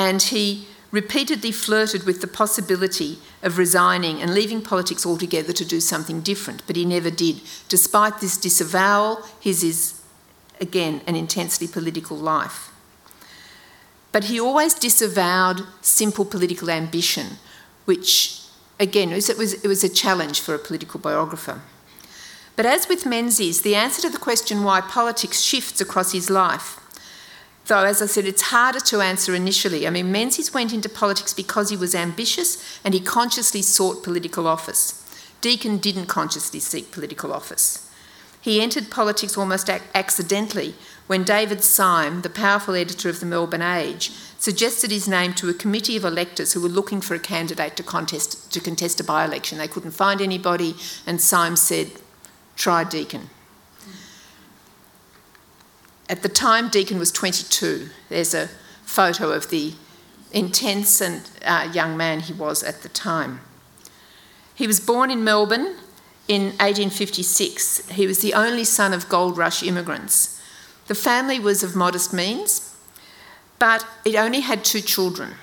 [0.00, 5.78] and he repeatedly flirted with the possibility of resigning and leaving politics altogether to do
[5.78, 7.42] something different, but he never did.
[7.68, 10.00] Despite this disavowal, his is,
[10.58, 12.72] again, an intensely political life.
[14.10, 17.36] But he always disavowed simple political ambition,
[17.84, 18.40] which,
[18.80, 21.60] again, it was, it was, it was a challenge for a political biographer.
[22.56, 26.79] But as with Menzies, the answer to the question why politics shifts across his life
[27.70, 29.86] Though, as I said, it's harder to answer initially.
[29.86, 34.48] I mean, Menzies went into politics because he was ambitious and he consciously sought political
[34.48, 34.96] office.
[35.40, 37.88] Deakin didn't consciously seek political office.
[38.40, 40.74] He entered politics almost ac- accidentally
[41.06, 45.54] when David Syme, the powerful editor of the Melbourne Age, suggested his name to a
[45.54, 49.24] committee of electors who were looking for a candidate to contest, to contest a by
[49.24, 49.58] election.
[49.58, 50.74] They couldn't find anybody,
[51.06, 51.92] and Syme said,
[52.56, 53.30] Try Deakin.
[56.10, 57.88] At the time, Deakin was 22.
[58.08, 58.48] There's a
[58.82, 59.74] photo of the
[60.32, 63.38] intense and uh, young man he was at the time.
[64.52, 65.76] He was born in Melbourne
[66.26, 67.90] in 1856.
[67.90, 70.42] He was the only son of gold rush immigrants.
[70.88, 72.76] The family was of modest means,
[73.60, 75.34] but it only had two children.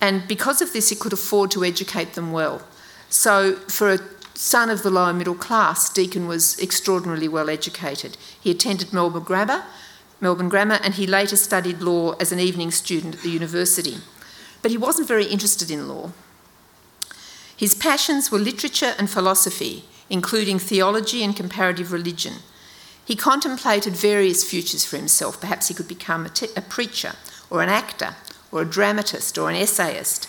[0.00, 2.62] And because of this, it could afford to educate them well.
[3.08, 3.98] So, for a
[4.34, 8.16] son of the lower middle class, Deakin was extraordinarily well educated.
[8.40, 9.64] He attended Melbourne Grammar,
[10.20, 13.98] Melbourne Grammar, and he later studied law as an evening student at the university.
[14.62, 16.10] But he wasn't very interested in law.
[17.56, 22.34] His passions were literature and philosophy, including theology and comparative religion.
[23.04, 25.40] He contemplated various futures for himself.
[25.40, 26.26] Perhaps he could become
[26.56, 27.12] a, preacher,
[27.50, 28.16] or an actor,
[28.52, 30.28] or a dramatist, or an essayist.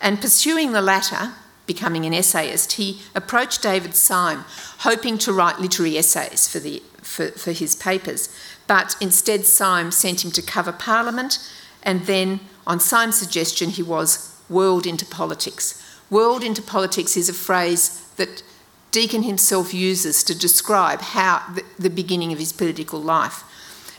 [0.00, 1.32] And pursuing the latter,
[1.66, 4.44] becoming an essayist, he approached David Syme,
[4.80, 8.28] hoping to write literary essays for, the, for, for his papers.
[8.72, 11.38] But instead, Syme sent him to cover Parliament,
[11.82, 15.78] and then, on Syme's suggestion, he was whirled into politics.
[16.08, 18.42] Whirled into politics is a phrase that
[18.90, 23.44] Deakin himself uses to describe how the, the beginning of his political life.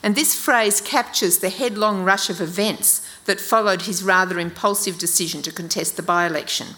[0.02, 5.44] And this phrase captures the headlong rush of events that followed his rather impulsive decision
[5.44, 6.70] to contest the by election.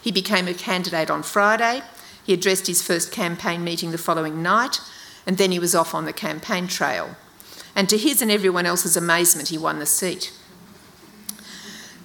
[0.00, 1.82] He became a candidate on Friday,
[2.22, 4.78] he addressed his first campaign meeting the following night,
[5.26, 7.16] and then he was off on the campaign trail.
[7.74, 10.32] And to his and everyone else's amazement, he won the seat.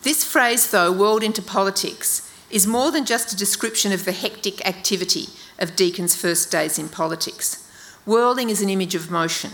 [0.04, 4.66] This phrase, though, whirled into politics, is more than just a description of the hectic
[4.66, 5.28] activity
[5.60, 7.68] of Deakin's first days in politics.
[8.06, 9.52] Whirling is an image of motion,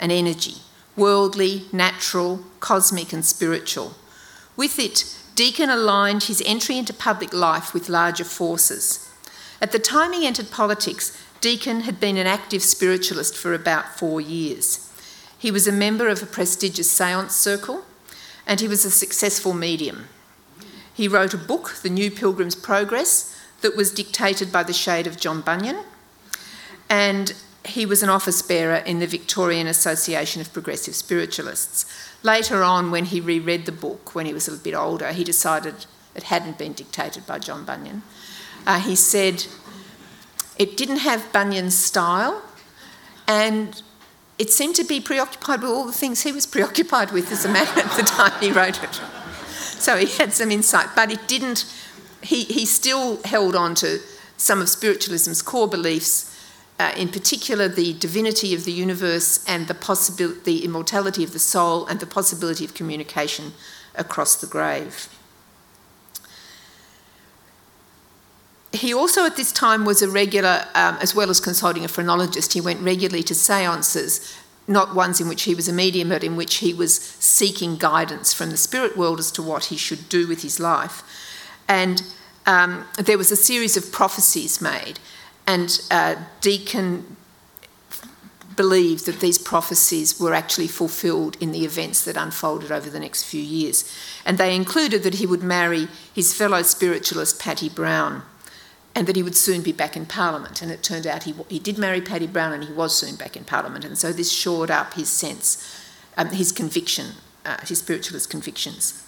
[0.00, 0.56] and energy,
[0.96, 3.94] worldly, natural, cosmic, and spiritual.
[4.56, 9.08] With it, Deakin aligned his entry into public life with larger forces.
[9.60, 14.20] At the time he entered politics, Deakin had been an active spiritualist for about four
[14.20, 14.91] years.
[15.42, 17.84] He was a member of a prestigious seance circle
[18.46, 20.06] and he was a successful medium.
[20.94, 25.18] He wrote a book, The New Pilgrim's Progress, that was dictated by the shade of
[25.18, 25.78] John Bunyan,
[26.88, 31.86] and he was an office bearer in the Victorian Association of Progressive Spiritualists.
[32.22, 35.86] Later on, when he reread the book, when he was a bit older, he decided
[36.14, 38.04] it hadn't been dictated by John Bunyan.
[38.64, 39.46] Uh, he said
[40.56, 42.42] it didn't have Bunyan's style,
[43.26, 43.82] and
[44.42, 47.48] it seemed to be preoccupied with all the things he was preoccupied with as a
[47.48, 49.00] man at the time he wrote it.
[49.46, 51.64] So he had some insight, but it didn't,
[52.22, 54.00] he, he still held on to
[54.36, 56.28] some of spiritualism's core beliefs,
[56.80, 61.86] uh, in particular the divinity of the universe and the the immortality of the soul
[61.86, 63.52] and the possibility of communication
[63.94, 65.08] across the grave.
[68.72, 72.54] He also at this time was a regular, um, as well as consulting a phrenologist,
[72.54, 76.36] he went regularly to seances, not ones in which he was a medium, but in
[76.36, 80.26] which he was seeking guidance from the spirit world as to what he should do
[80.26, 81.02] with his life.
[81.68, 82.02] And
[82.46, 84.98] um, there was a series of prophecies made,
[85.46, 87.16] and uh, Deakin
[88.56, 93.24] believed that these prophecies were actually fulfilled in the events that unfolded over the next
[93.24, 93.90] few years.
[94.24, 98.22] And they included that he would marry his fellow spiritualist Patty Brown
[98.94, 100.60] and that he would soon be back in Parliament.
[100.62, 103.36] And it turned out he, he did marry Patty Brown and he was soon back
[103.36, 103.84] in Parliament.
[103.84, 105.80] And so this shored up his sense,
[106.16, 107.12] um, his conviction,
[107.46, 108.98] uh, his spiritualist convictions.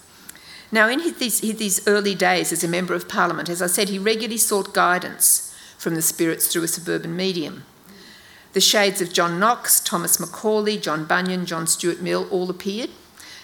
[0.72, 3.88] Now, in his, these, these early days as a Member of Parliament, as I said,
[3.88, 7.64] he regularly sought guidance from the spirits through a suburban medium.
[8.54, 12.90] The shades of John Knox, Thomas Macaulay, John Bunyan, John Stuart Mill all appeared,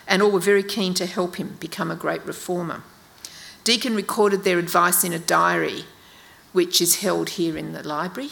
[0.09, 2.83] and all were very keen to help him become a great reformer.
[3.63, 5.85] Deakin recorded their advice in a diary
[6.53, 8.31] which is held here in the library.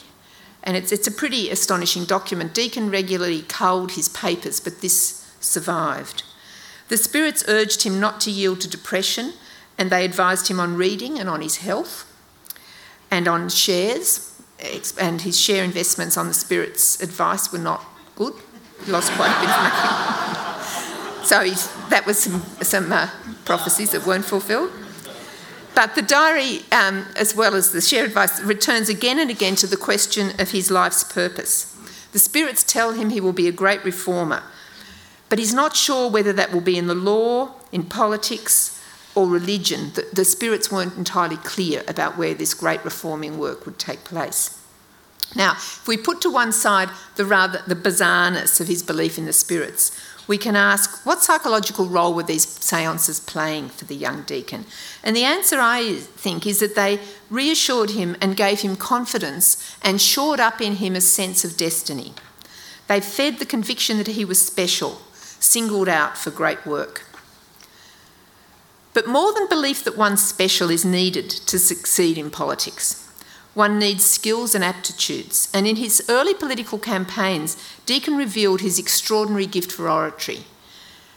[0.63, 2.55] And it's, it's a pretty astonishing document.
[2.55, 6.25] Deakin regularly culled his papers, but this survived.
[6.89, 9.35] The spirits urged him not to yield to depression,
[9.77, 12.05] and they advised him on reading and on his health
[13.11, 14.25] and on shares.
[14.99, 17.85] And his share investments on the spirits' advice were not
[18.17, 18.35] good.
[18.85, 21.55] He lost quite a bit of money.
[21.55, 23.09] so that was some, some uh,
[23.45, 24.73] prophecies that weren't fulfilled.
[25.75, 29.67] But the diary, um, as well as the share advice, returns again and again to
[29.67, 31.75] the question of his life's purpose.
[32.13, 34.43] The spirits tell him he will be a great reformer,
[35.29, 38.79] but he's not sure whether that will be in the law, in politics,
[39.19, 43.77] or religion, the, the spirits weren't entirely clear about where this great reforming work would
[43.77, 44.63] take place.
[45.35, 49.27] Now, if we put to one side the rather the bizarreness of his belief in
[49.27, 49.91] the spirits,
[50.29, 54.67] we can ask what psychological role were these seances playing for the young Deakin?
[55.03, 57.01] And the answer, I think, is that they
[57.31, 62.13] reassured him and gave him confidence and shored up in him a sense of destiny.
[62.89, 67.05] They fed the conviction that he was special, singled out for great work.
[68.93, 73.08] But more than belief that one's special is needed to succeed in politics.
[73.59, 77.57] One needs skills and aptitudes, and in his early political campaigns,
[77.87, 80.45] Deakin revealed his extraordinary gift for oratory.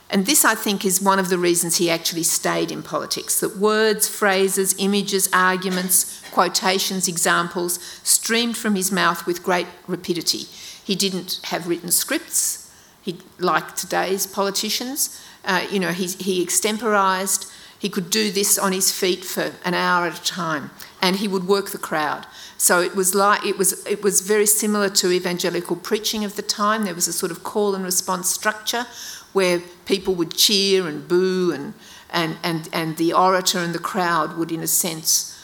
[0.09, 3.57] And this, I think, is one of the reasons he actually stayed in politics that
[3.57, 10.47] words, phrases, images, arguments, quotations, examples streamed from his mouth with great rapidity.
[10.83, 12.71] He didn't have written scripts,
[13.03, 15.21] he, like today's politicians.
[15.45, 17.45] Uh, you know, he, he extemporised,
[17.81, 20.69] he could do this on his feet for an hour at a time,
[21.01, 22.27] and he would work the crowd.
[22.55, 26.43] So it was like it was it was very similar to evangelical preaching of the
[26.43, 26.85] time.
[26.85, 28.85] There was a sort of call and response structure
[29.33, 31.73] where people would cheer and boo and
[32.11, 35.35] and, and, and the orator and the crowd would, in a sense,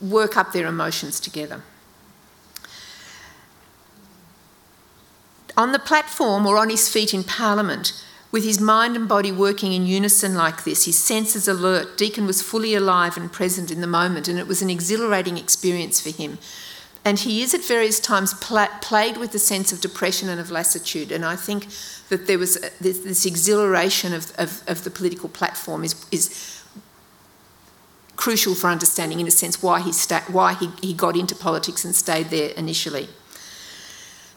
[0.00, 1.62] work up their emotions together.
[5.54, 7.92] On the platform or on his feet in Parliament,
[8.30, 12.42] with his mind and body working in unison like this, his senses alert, Deakin was
[12.42, 16.38] fully alive and present in the moment, and it was an exhilarating experience for him.
[17.04, 20.50] And he is at various times pla- plagued with a sense of depression and of
[20.50, 21.10] lassitude.
[21.10, 21.68] And I think
[22.10, 26.62] that there was uh, this, this exhilaration of, of, of, the political platform is, is
[28.16, 31.82] crucial for understanding, in a sense, why he, sta- why he, he got into politics
[31.82, 33.08] and stayed there initially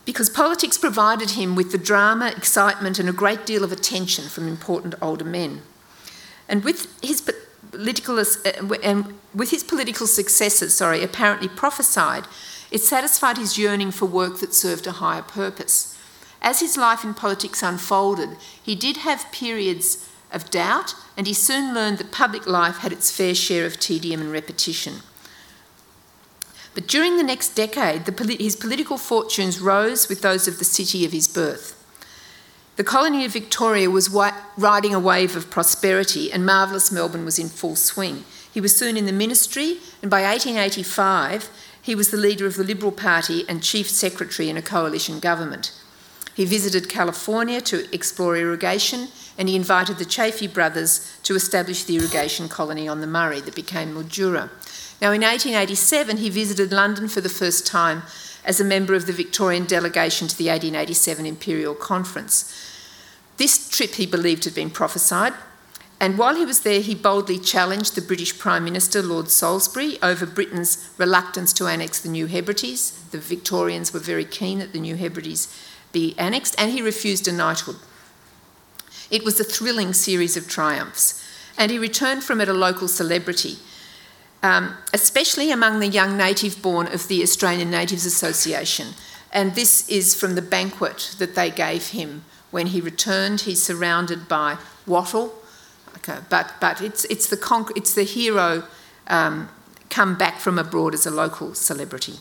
[0.06, 4.47] because politics provided him with the drama, excitement, and a great deal of attention from
[4.47, 5.62] important older men.
[6.49, 7.22] And with his
[7.72, 8.26] political uh,
[8.84, 12.26] and with his political successes, sorry, apparently prophesied,
[12.72, 15.97] it satisfied his yearning for work that served a higher purpose.
[16.41, 21.74] As his life in politics unfolded, he did have periods of doubt, and he soon
[21.74, 25.02] learned that public life had its fair share of tedium and repetition.
[26.74, 31.05] But during the next decade, the, his political fortunes rose with those of the city
[31.05, 31.78] of his birth.
[32.78, 34.09] The colony of Victoria was
[34.57, 38.24] riding a wave of prosperity, and marvellous Melbourne was in full swing.
[38.51, 41.49] He was soon in the ministry, and by 1885,
[41.82, 45.74] he was the leader of the Liberal Party and chief secretary in a coalition government.
[46.34, 51.97] He visited California to explore irrigation, and he invited the Chaffey brothers to establish the
[51.97, 54.49] irrigation colony on the Murray that became Mildura.
[55.02, 58.04] Now, in 1887, he visited London for the first time
[58.45, 62.54] as a member of the Victorian delegation to the 1887 Imperial Conference.
[63.38, 65.34] This trip he believed had been prophesied,
[65.99, 70.28] and while he was there, he boldly challenged the British Prime Minister, Lord Salisbury, over
[70.28, 72.91] Britain's reluctance to annex the New Hebrides.
[73.10, 75.47] The Victorians were very keen that the New Hebrides
[75.91, 77.78] be annexed, and he refused a knighthood.
[79.10, 81.24] It was a thrilling series of triumphs,
[81.58, 83.58] and he returned from it a local celebrity
[84.43, 88.89] um, especially among the young native born of the Australian Natives Association.
[89.31, 93.41] And this is from the banquet that they gave him when he returned.
[93.41, 95.33] He's surrounded by wattle,
[95.97, 98.63] okay, but, but it's, it's, the conc- it's the hero
[99.07, 99.49] um,
[99.89, 102.15] come back from abroad as a local celebrity.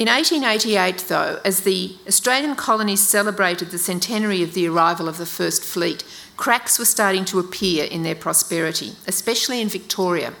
[0.00, 5.26] In 1888, though, as the Australian colonies celebrated the centenary of the arrival of the
[5.26, 6.04] First Fleet,
[6.40, 10.32] cracks were starting to appear in their prosperity, especially in Victoria,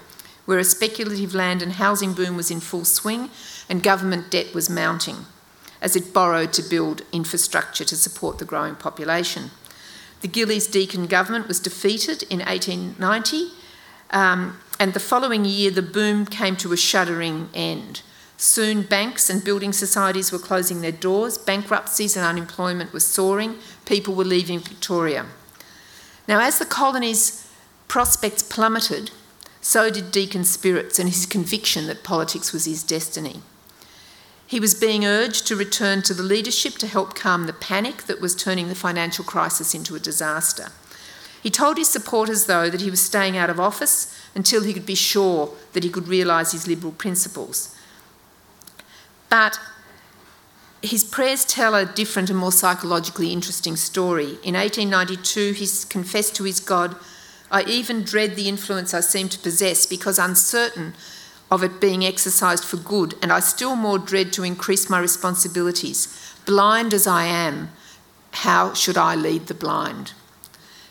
[0.46, 3.28] where a speculative land and housing boom was in full swing
[3.68, 5.26] and government debt was mounting
[5.82, 9.50] as it borrowed to build infrastructure to support the growing population.
[10.22, 13.48] The Gillies Deakin government was defeated in 1890,
[14.10, 18.00] um, and the following year the boom came to a shuddering end.
[18.38, 24.14] Soon, banks and building societies were closing their doors, bankruptcies and unemployment were soaring, people
[24.14, 25.26] were leaving Victoria.
[26.30, 27.44] Now, as the colony's
[27.88, 29.10] prospects plummeted,
[29.60, 33.42] so did Deakin's spirits and his conviction that politics was his destiny.
[34.46, 38.20] He was being urged to return to the leadership to help calm the panic that
[38.20, 40.68] was turning the financial crisis into a disaster.
[41.42, 44.86] He told his supporters, though, that he was staying out of office until he could
[44.86, 47.74] be sure that he could realise his liberal principles.
[49.28, 49.58] But
[50.82, 54.38] his prayers tell a different and more psychologically interesting story.
[54.42, 56.96] In 1892, he confessed to his God,
[57.50, 60.94] I even dread the influence I seem to possess because uncertain
[61.50, 66.34] of it being exercised for good, and I still more dread to increase my responsibilities.
[66.46, 67.70] Blind as I am,
[68.32, 70.12] how should I lead the blind?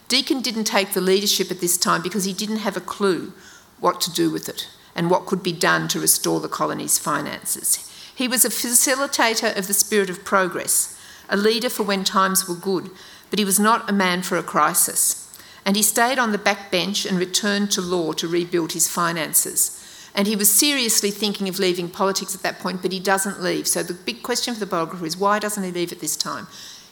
[0.10, 3.32] Deakin didn't take the leadership at this time because he didn't have a clue
[3.80, 7.89] what to do with it and what could be done to restore the colony's finances.
[8.20, 11.00] He was a facilitator of the spirit of progress,
[11.30, 12.92] a leader for when times were good,
[13.30, 15.34] but he was not a man for a crisis.
[15.66, 20.12] And he stayed on the back bench and returned to law to rebuild his finances.
[20.14, 23.70] And he was seriously thinking of leaving politics at that point, but he doesn't leave.
[23.70, 26.48] So the big question for the biographer is why doesn't he leave at this time?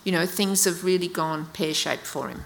[0.06, 2.46] You know, things have really gone pear shaped for him.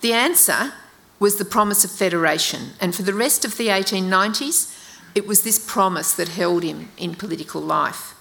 [0.00, 0.72] The answer
[1.20, 4.81] was the promise of federation, and for the rest of the 1890s,
[5.14, 8.14] it was this promise that held him in political life.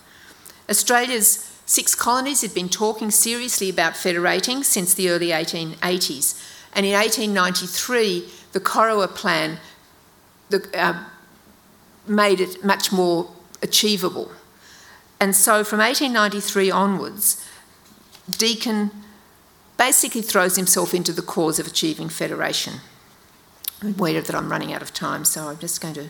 [0.69, 6.41] Australia's six colonies had been talking seriously about federating since the early 1880s,
[6.73, 9.59] and in 1893, the Corowa Plan
[10.49, 11.03] the, uh,
[12.07, 13.31] made it much more
[13.61, 14.31] achievable.
[15.19, 17.47] And so from 1893 onwards,
[18.29, 18.91] Deakin
[19.77, 22.81] basically throws himself into the cause of achieving federation.
[23.81, 26.09] I'm aware that I'm running out of time, so I'm just going to.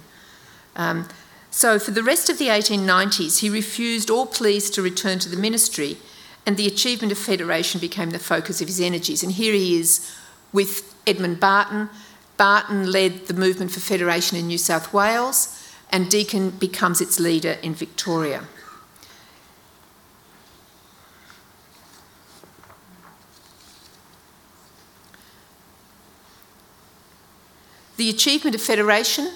[0.76, 1.08] Um,
[1.50, 5.36] so, for the rest of the 1890s, he refused all pleas to return to the
[5.36, 5.98] ministry,
[6.46, 9.22] and the achievement of federation became the focus of his energies.
[9.22, 10.16] And here he is
[10.54, 11.90] with Edmund Barton.
[12.38, 15.58] Barton led the movement for federation in New South Wales,
[15.92, 18.44] and Deakin becomes its leader in Victoria.
[27.98, 29.32] The achievement of federation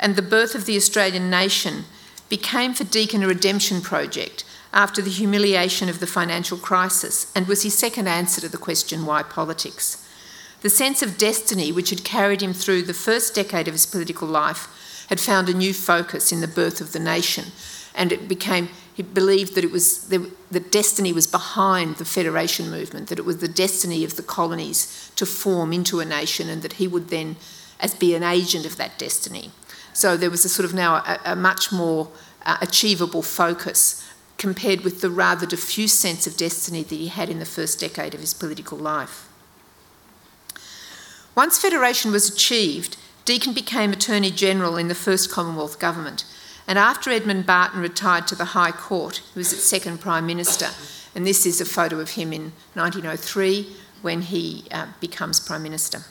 [0.00, 1.84] and the birth of the Australian nation
[2.28, 7.62] became for Deakin a redemption project after the humiliation of the financial crisis and was
[7.62, 10.08] his second answer to the question why politics.
[10.62, 14.26] The sense of destiny which had carried him through the first decade of his political
[14.26, 17.46] life had found a new focus in the birth of the nation
[17.94, 23.08] and it became he believed that it was that destiny was behind the federation movement
[23.08, 26.74] that it was the destiny of the colonies to form into a nation and that
[26.74, 27.36] he would then
[27.80, 29.50] as be an agent of that destiny.
[29.92, 32.08] So there was a sort of now a, a much more
[32.44, 34.06] uh, achievable focus
[34.38, 38.14] compared with the rather diffuse sense of destiny that he had in the first decade
[38.14, 39.28] of his political life.
[41.34, 46.24] Once federation was achieved, Deakin became Attorney General in the first Commonwealth government.
[46.66, 50.68] And after Edmund Barton retired to the High Court, he was its second Prime Minister.
[51.14, 53.66] And this is a photo of him in 1903
[54.02, 56.02] when he uh, becomes Prime Minister.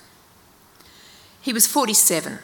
[1.42, 2.40] He was 47.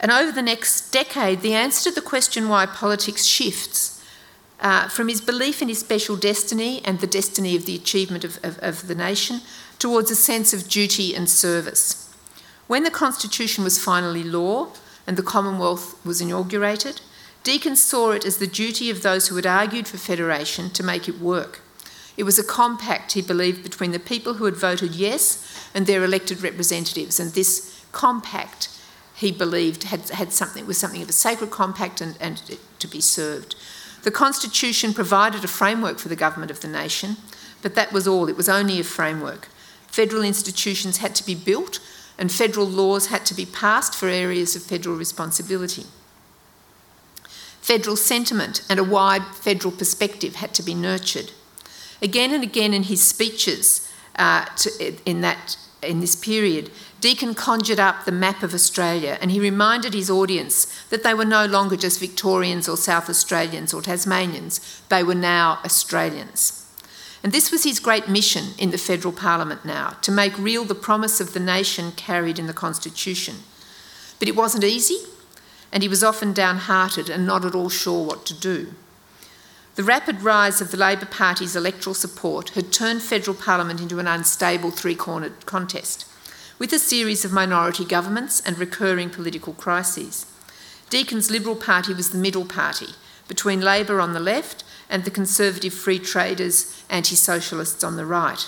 [0.00, 4.02] And over the next decade, the answer to the question why politics shifts
[4.60, 8.42] uh, from his belief in his special destiny and the destiny of the achievement of,
[8.42, 9.42] of, of the nation
[9.78, 12.10] towards a sense of duty and service.
[12.66, 14.68] When the Constitution was finally law
[15.06, 17.00] and the Commonwealth was inaugurated,
[17.42, 21.08] Deakin saw it as the duty of those who had argued for federation to make
[21.08, 21.60] it work.
[22.16, 26.04] It was a compact, he believed, between the people who had voted yes and their
[26.04, 27.18] elected representatives.
[27.18, 28.68] And this compact,
[29.20, 32.40] he believed, had, had something was something of a sacred compact and, and
[32.78, 33.54] to be served.
[34.02, 37.18] The Constitution provided a framework for the government of the nation,
[37.60, 38.30] but that was all.
[38.30, 39.48] It was only a framework.
[39.88, 41.80] Federal institutions had to be built,
[42.16, 45.84] and federal laws had to be passed for areas of federal responsibility.
[47.60, 51.32] Federal sentiment and a wide federal perspective had to be nurtured.
[52.00, 57.80] Again and again in his speeches uh, to, in, that, in this period, Deakin conjured
[57.80, 61.76] up the map of Australia and he reminded his audience that they were no longer
[61.76, 66.66] just Victorians or South Australians or Tasmanians, they were now Australians.
[67.22, 70.74] And this was his great mission in the federal parliament now to make real the
[70.74, 73.36] promise of the nation carried in the Constitution.
[74.18, 74.98] But it wasn't easy,
[75.72, 78.74] and he was often downhearted and not at all sure what to do.
[79.76, 84.06] The rapid rise of the Labor Party's electoral support had turned federal parliament into an
[84.06, 86.06] unstable three cornered contest,
[86.60, 90.26] with a series of minority governments and recurring political crises.
[90.90, 92.94] Deakin's Liberal Party was the middle party,
[93.26, 98.46] between Labor on the left and the Conservative Free Traders anti socialists on the right.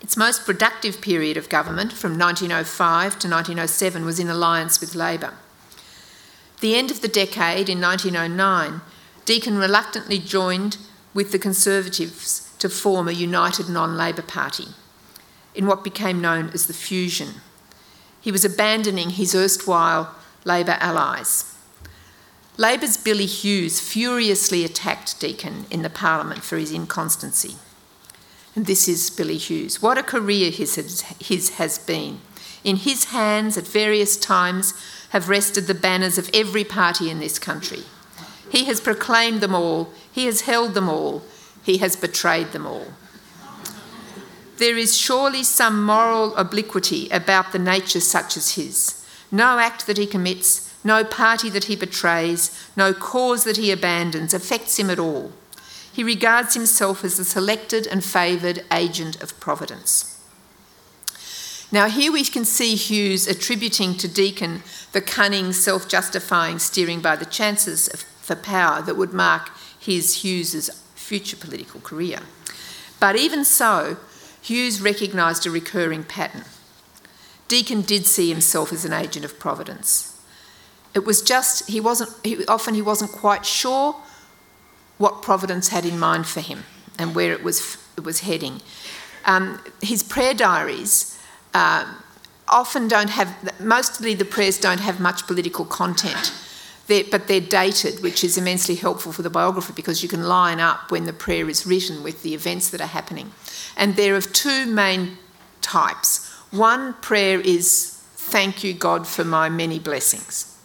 [0.00, 5.34] Its most productive period of government, from 1905 to 1907, was in alliance with Labor
[6.60, 8.80] the end of the decade in 1909,
[9.24, 10.78] Deakin reluctantly joined
[11.12, 14.68] with the Conservatives to form a united non Labor party
[15.54, 17.40] in what became known as the Fusion.
[18.20, 21.56] He was abandoning his erstwhile Labor allies.
[22.56, 27.56] Labour's Billy Hughes furiously attacked Deakin in the Parliament for his inconstancy.
[28.54, 29.82] And this is Billy Hughes.
[29.82, 32.20] What a career his, his has been.
[32.64, 34.72] In his hands, at various times,
[35.10, 37.84] have rested the banners of every party in this country.
[38.50, 39.90] He has proclaimed them all.
[40.10, 41.22] He has held them all.
[41.66, 42.86] He has betrayed them all.
[44.58, 49.04] There is surely some moral obliquity about the nature such as his.
[49.32, 54.32] No act that he commits, no party that he betrays, no cause that he abandons
[54.32, 55.32] affects him at all.
[55.92, 60.24] He regards himself as the selected and favoured agent of providence.
[61.72, 64.62] Now, here we can see Hughes attributing to Deakin
[64.92, 67.88] the cunning, self justifying steering by the chances
[68.20, 69.50] for power that would mark
[69.80, 72.18] his, Hughes's, future political career.
[72.98, 73.96] But even so,
[74.42, 76.44] Hughes recognised a recurring pattern.
[77.48, 80.20] Deakin did see himself as an agent of providence.
[80.94, 83.96] It was just, he wasn't, he, often he wasn't quite sure
[84.98, 86.64] what Providence had in mind for him
[86.98, 88.62] and where it was, it was heading.
[89.26, 91.18] Um, his prayer diaries
[91.54, 92.02] um,
[92.48, 96.32] often don't have, mostly the prayers don't have much political content.
[96.86, 100.60] They're, but they're dated, which is immensely helpful for the biographer because you can line
[100.60, 103.32] up when the prayer is written with the events that are happening.
[103.76, 105.18] And they're of two main
[105.60, 106.32] types.
[106.50, 110.56] One prayer is, Thank you, God, for my many blessings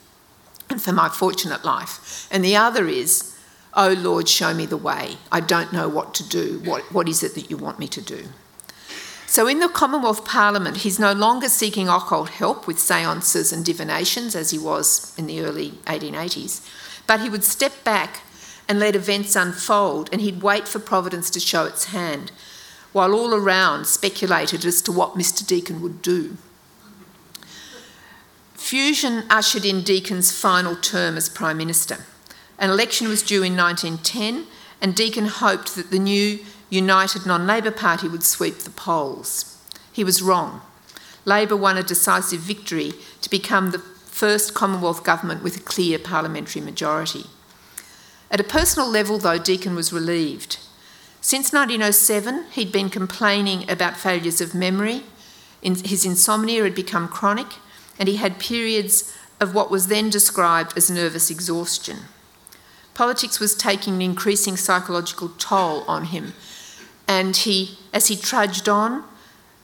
[0.70, 2.28] and for my fortunate life.
[2.32, 3.38] And the other is,
[3.74, 5.18] Oh Lord, show me the way.
[5.32, 6.62] I don't know what to do.
[6.66, 8.26] What, what is it that you want me to do?
[9.32, 14.36] So, in the Commonwealth Parliament, he's no longer seeking occult help with seances and divinations
[14.36, 16.68] as he was in the early 1880s,
[17.08, 18.24] but he would step back
[18.68, 22.34] and let events unfold and he'd wait for Providence to show its hand,
[22.92, 25.48] while all around speculated as to what Mr.
[25.48, 26.36] Deakin would do.
[28.56, 32.00] Fusion ushered in Deakin's final term as Prime Minister.
[32.60, 34.48] An election was due in 1910,
[34.82, 36.40] and Deakin hoped that the new
[36.72, 39.58] United Non Labour Party would sweep the polls.
[39.92, 40.62] He was wrong.
[41.26, 46.62] Labor won a decisive victory to become the first Commonwealth government with a clear parliamentary
[46.62, 47.26] majority.
[48.32, 50.60] At a personal level, though, Deakin was relieved.
[51.20, 55.04] Since 1907, he'd been complaining about failures of memory.
[55.62, 57.48] His insomnia had become chronic,
[58.00, 61.98] and he had periods of what was then described as nervous exhaustion.
[62.94, 66.34] Politics was taking an increasing psychological toll on him,
[67.12, 69.04] and he, as he trudged on,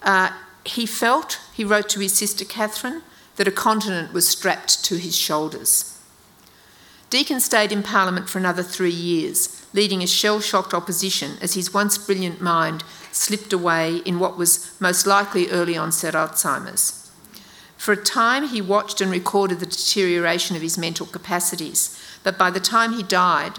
[0.03, 0.31] uh,
[0.65, 3.03] he felt, he wrote to his sister Catherine,
[3.37, 5.97] that a continent was strapped to his shoulders.
[7.09, 11.73] Deakin stayed in Parliament for another three years, leading a shell shocked opposition as his
[11.73, 12.83] once brilliant mind
[13.13, 17.09] slipped away in what was most likely early onset Alzheimer's.
[17.77, 22.51] For a time, he watched and recorded the deterioration of his mental capacities, but by
[22.51, 23.53] the time he died,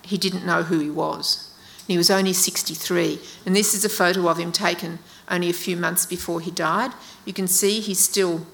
[0.00, 1.45] he didn't know who he was.
[1.86, 5.76] He was only 63, and this is a photo of him taken only a few
[5.76, 6.92] months before he died.
[7.24, 8.46] You can see he's still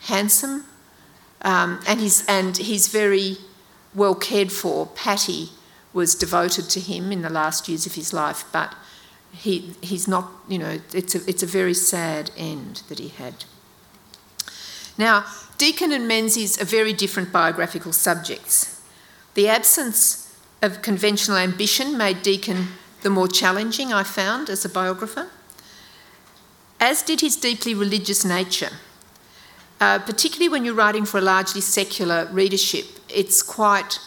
[0.00, 0.64] handsome,
[1.42, 3.38] um, and he's and he's very
[3.94, 4.86] well cared for.
[4.86, 5.50] Patty
[5.92, 8.74] was devoted to him in the last years of his life, but
[9.32, 10.30] he he's not.
[10.48, 13.44] You know, it's a it's a very sad end that he had.
[14.96, 15.24] Now,
[15.58, 18.82] Deakin and Menzies are very different biographical subjects.
[19.34, 20.23] The absence
[20.64, 22.68] of conventional ambition made Deakin
[23.02, 25.28] the more challenging, I found, as a biographer,
[26.80, 28.70] as did his deeply religious nature.
[29.78, 33.98] Uh, particularly when you're writing for a largely secular readership, it's quite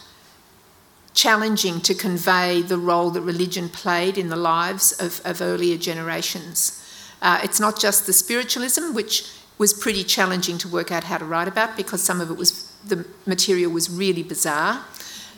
[1.13, 6.83] challenging to convey the role that religion played in the lives of, of earlier generations.
[7.21, 11.25] Uh, it's not just the spiritualism, which was pretty challenging to work out how to
[11.25, 14.83] write about because some of it was the material was really bizarre.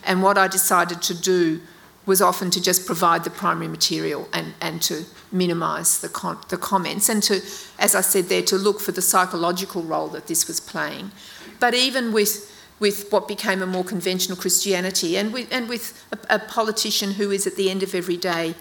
[0.04, 1.60] And what I decided to do
[2.06, 6.56] was often to just provide the primary material and, and to minimise the, con- the
[6.56, 7.40] comments and to,
[7.78, 11.12] as I said there, to look for the psychological role that this was playing.
[11.60, 16.36] But even with, with what became a more conventional Christianity and with, and with a,
[16.36, 18.54] a politician who is at the end of every day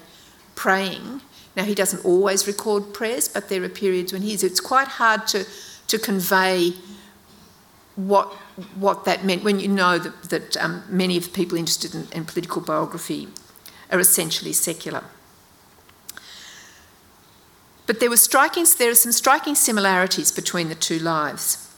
[0.56, 1.22] praying,
[1.56, 5.26] now he doesn't always record prayers, but there are periods when he's, it's quite hard
[5.28, 5.46] to,
[5.88, 6.74] to convey
[8.08, 8.28] what
[8.76, 12.08] what that meant when you know that, that um, many of the people interested in,
[12.14, 13.28] in political biography
[13.92, 15.04] are essentially secular.
[17.86, 21.74] But there, were striking, there are some striking similarities between the two lives.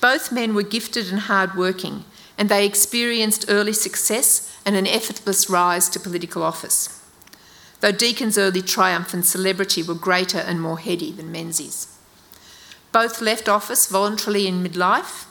[0.00, 2.04] Both men were gifted and hard-working,
[2.38, 7.02] and they experienced early success and an effortless rise to political office.
[7.80, 11.94] Though Deakin's early triumph and celebrity were greater and more heady than Menzies.
[12.90, 15.26] Both left office voluntarily in midlife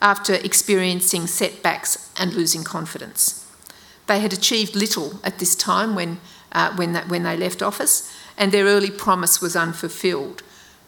[0.00, 3.44] after experiencing setbacks and losing confidence.
[4.06, 6.20] They had achieved little at this time when,
[6.52, 10.42] uh, when, that, when they left office, and their early promise was unfulfilled,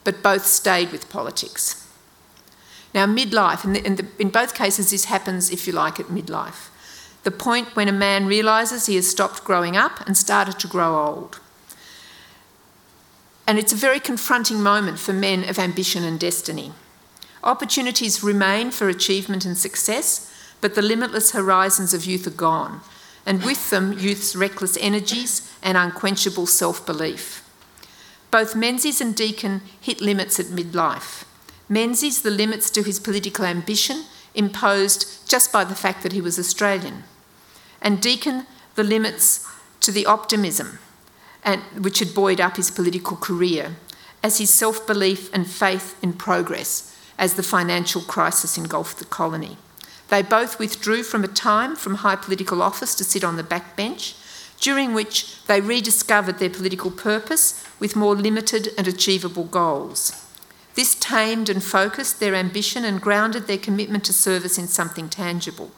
[0.05, 1.87] but both stayed with politics.
[2.95, 6.71] Now, midlife, and in, in both cases, this happens, if you like, at midlife.
[7.23, 11.07] the point when a man realises he has stopped growing up and started to grow
[11.07, 11.41] old.
[13.47, 16.73] And it's a very confronting moment for men of ambition and destiny.
[17.43, 20.31] Opportunities remain for achievement and success,
[20.61, 22.83] but the limitless horizons of youth are gone,
[23.25, 27.43] and with them, youth's reckless energies and unquenchable self belief.
[28.31, 31.25] Both Menzies and Deakin hit limits at midlife.
[31.69, 36.39] Menzies, the limits to his political ambition, imposed just by the fact that he was
[36.39, 37.05] Australian.
[37.81, 39.49] And Deakin, the limits
[39.81, 40.79] to the optimism
[41.43, 43.77] and, which had buoyed up his political career,
[44.23, 46.90] as his self belief and faith in progress
[47.21, 49.59] as the financial crisis engulfed the colony.
[50.09, 54.17] They both withdrew from a time from high political office to sit on the backbench,
[54.59, 60.27] during which they rediscovered their political purpose with more limited and achievable goals.
[60.75, 65.71] This tamed and focused their ambition and grounded their commitment to service in something tangible.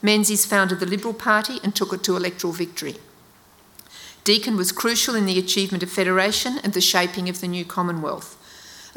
[0.00, 2.96] Menzies founded the Liberal Party and took it to electoral victory.
[4.24, 8.37] Deakin was crucial in the achievement of federation and the shaping of the new Commonwealth,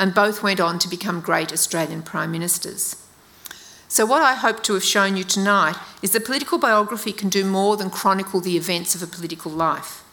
[0.02, 2.96] and both went on to become great Australian Prime Ministers.
[3.88, 7.46] So, what I hope to have shown you tonight is that political biography can do
[7.46, 10.04] more than chronicle the events of a political life.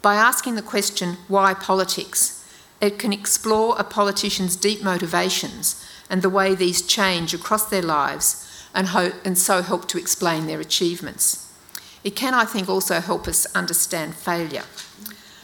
[0.00, 2.42] By asking the question, why politics?
[2.80, 8.66] It can explore a politician's deep motivations and the way these change across their lives
[8.74, 11.52] and, ho- and so help to explain their achievements.
[12.02, 14.64] It can, I think, also help us understand failure.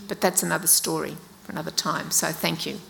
[0.09, 2.11] But that's another story for another time.
[2.11, 2.81] So thank you.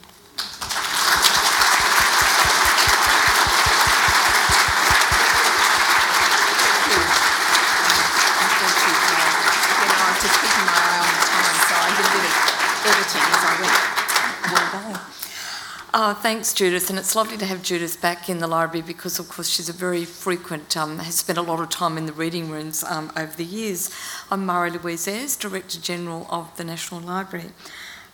[16.08, 16.88] Oh, thanks, Judith.
[16.88, 19.72] And it's lovely to have Judith back in the library because, of course, she's a
[19.72, 23.34] very frequent, um, has spent a lot of time in the reading rooms um, over
[23.34, 23.90] the years.
[24.30, 27.50] I'm Marie Louise Ayres, Director General of the National Library.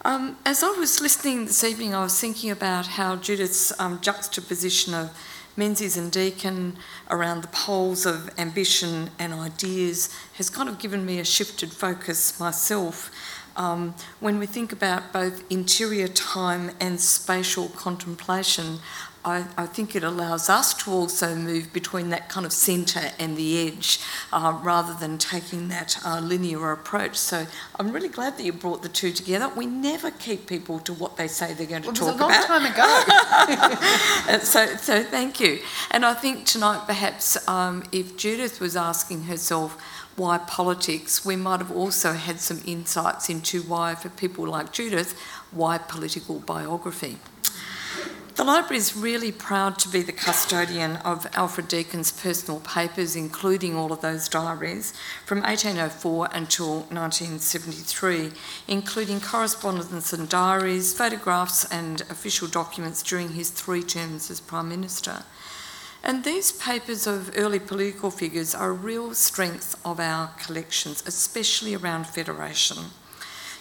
[0.07, 4.95] Um, as I was listening this evening, I was thinking about how Judith's um, juxtaposition
[4.95, 5.15] of
[5.55, 6.79] Menzies and Deakin
[7.11, 12.41] around the poles of ambition and ideas has kind of given me a shifted focus
[12.41, 13.11] myself
[13.57, 18.79] um, when we think about both interior time and spatial contemplation,
[19.25, 23.37] I, I, think it allows us to also move between that kind of centre and
[23.37, 24.01] the edge
[24.33, 27.17] uh, rather than taking that uh, linear approach.
[27.17, 27.47] So
[27.79, 29.49] I'm really glad that you brought the two together.
[29.49, 32.31] We never keep people to what they say they're going to well, talk about.
[32.31, 33.47] It was a long about.
[33.47, 33.69] time
[34.29, 34.39] ago.
[34.45, 35.61] so, so thank you.
[35.93, 39.81] And I think tonight, perhaps, um, if Judith was asking herself,
[40.17, 45.19] why politics, we might have also had some insights into why, for people like Judith,
[45.51, 47.19] why political biography.
[48.35, 53.77] The library is really proud to be the custodian of Alfred Deakin's personal papers, including
[53.77, 54.95] all of those diaries
[55.27, 58.33] from 1804 until 1973,
[58.67, 65.25] including correspondence and diaries, photographs, and official documents during his three terms as Prime Minister.
[66.05, 71.75] And these papers of early political figures are a real strength of our collections, especially
[71.75, 72.79] around Federation.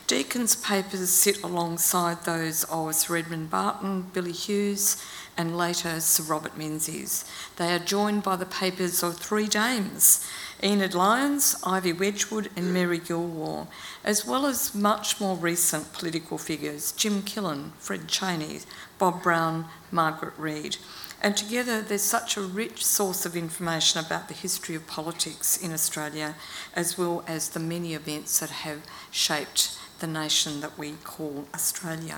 [0.08, 5.02] Deakin's papers sit alongside those of Sir Edmund Barton, Billy Hughes,
[5.38, 7.24] and later Sir Robert Menzies.
[7.56, 10.28] They are joined by the papers of three dames
[10.64, 13.70] Enid Lyons, Ivy Wedgwood, and Mary Gilwell,
[14.04, 18.60] as well as much more recent political figures Jim Killen, Fred Chaney,
[19.00, 20.78] Bob Brown, Margaret Reid.
[21.24, 25.72] And together, there's such a rich source of information about the history of politics in
[25.72, 26.36] Australia,
[26.76, 32.18] as well as the many events that have shaped the nation that we call Australia.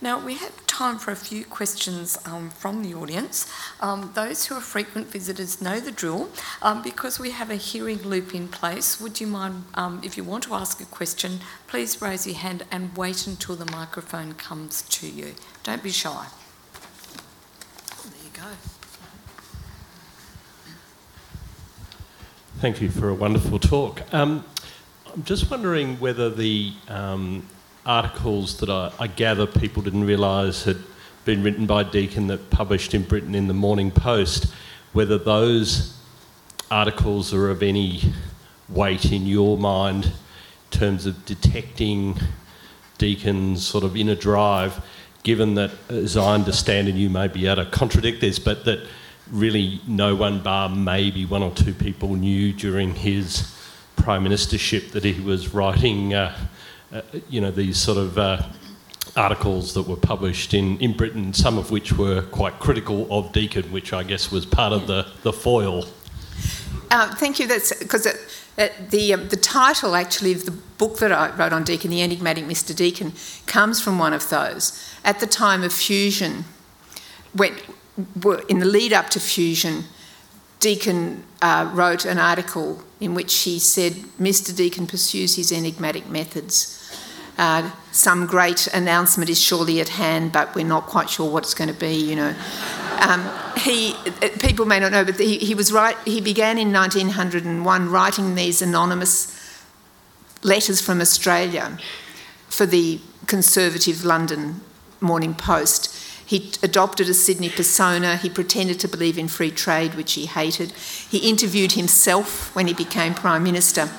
[0.00, 3.48] Now, we have time for a few questions um, from the audience.
[3.80, 6.28] Um, those who are frequent visitors know the drill.
[6.60, 10.24] Um, because we have a hearing loop in place, would you mind, um, if you
[10.24, 14.82] want to ask a question, please raise your hand and wait until the microphone comes
[14.82, 15.34] to you.
[15.62, 16.26] Don't be shy.
[22.58, 24.02] Thank you for a wonderful talk.
[24.12, 24.44] Um,
[25.12, 27.46] I'm just wondering whether the um,
[27.86, 30.78] articles that I, I, gather people didn't realise had
[31.24, 34.52] been written by Deakin that published in Britain in the Morning Post,
[34.92, 35.96] whether those
[36.70, 38.00] articles are of any
[38.68, 40.12] weight in your mind in
[40.70, 42.18] terms of detecting
[42.98, 44.84] Deakin's sort of inner drive,
[45.22, 48.86] given that, as I understand, and you may be able to contradict this, but that
[49.30, 53.56] really no one bar maybe one or two people knew during his
[53.96, 56.36] prime ministership that he was writing, uh,
[56.92, 58.42] uh, you know, these sort of uh,
[59.16, 63.70] articles that were published in, in Britain, some of which were quite critical of Deakin,
[63.70, 65.86] which I guess was part of the, the foil.
[66.90, 67.46] Uh, thank you.
[67.46, 68.06] That's because
[68.90, 72.44] the um, the title actually of the book that I wrote on Deakin, the enigmatic
[72.44, 72.76] Mr.
[72.76, 73.12] Deakin,
[73.46, 74.91] comes from one of those.
[75.04, 76.44] At the time of fusion,
[77.34, 77.54] when
[78.48, 79.84] in the lead up to fusion,
[80.60, 84.54] Deakin uh, wrote an article in which he said Mr.
[84.54, 86.78] Deakin pursues his enigmatic methods.
[87.36, 91.54] Uh, some great announcement is surely at hand, but we're not quite sure what it's
[91.54, 91.94] going to be.
[91.94, 92.34] You know,
[93.00, 93.94] um, he
[94.38, 95.96] people may not know, but he, he was right.
[96.04, 99.36] He began in 1901 writing these anonymous
[100.44, 101.78] letters from Australia
[102.48, 104.60] for the conservative London
[105.02, 105.94] Morning Post.
[106.24, 108.16] He adopted a Sydney persona.
[108.16, 110.72] He pretended to believe in free trade, which he hated.
[110.72, 113.90] He interviewed himself when he became Prime Minister.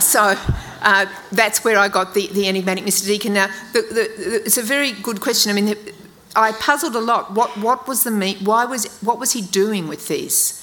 [0.00, 0.36] So
[0.82, 3.06] uh, that's where I got the, the enigmatic Mr.
[3.06, 3.32] Deakin.
[3.32, 5.50] Now, the, the, it's a very good question.
[5.50, 5.76] I mean,
[6.34, 7.32] I puzzled a lot.
[7.32, 10.58] What, what was the why was what was he doing with these?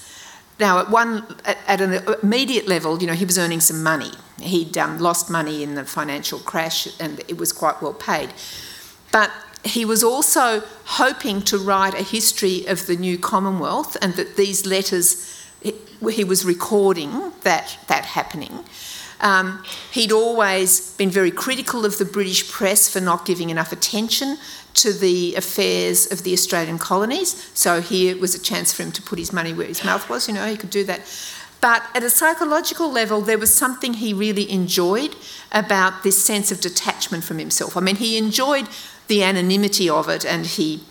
[0.59, 4.11] Now, at one at, at an immediate level, you know, he was earning some money.
[4.41, 8.33] He'd um, lost money in the financial crash, and it was quite well paid.
[9.11, 9.31] But
[9.63, 14.65] he was also hoping to write a history of the new Commonwealth and that these
[14.65, 18.63] letters, he was recording that, that happening.
[19.21, 24.37] Um, he'd always been very critical of the British press for not giving enough attention
[24.75, 27.51] to the affairs of the Australian colonies.
[27.53, 30.29] So here was a chance for him to put his money where his mouth was,
[30.29, 31.01] you know, he could do that.
[31.59, 35.13] But at a psychological level, there was something he really enjoyed
[35.51, 37.75] about this sense of detachment from himself.
[37.75, 38.69] I mean, he enjoyed
[39.09, 40.83] the anonymity of it, and he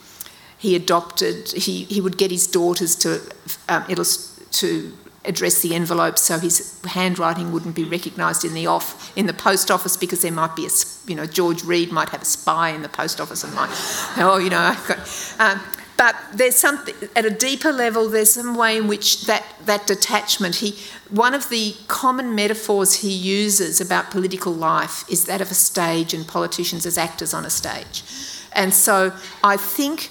[0.58, 1.52] he adopted.
[1.52, 3.20] He he would get his daughters to
[3.68, 4.92] um, to
[5.24, 9.70] address the envelopes so his handwriting wouldn't be recognised in the off in the post
[9.70, 10.70] office because there might be a
[11.06, 13.68] you know George Reid might have a spy in the post office and might
[14.18, 14.98] oh you know I've got.
[15.38, 15.60] Um,
[15.99, 18.09] but there's something at a deeper level.
[18.09, 20.55] There's some way in which that that detachment.
[20.57, 20.78] He
[21.11, 26.14] one of the common metaphors he uses about political life is that of a stage
[26.14, 28.05] and politicians as actors on a stage,
[28.53, 29.12] and so
[29.44, 30.11] I think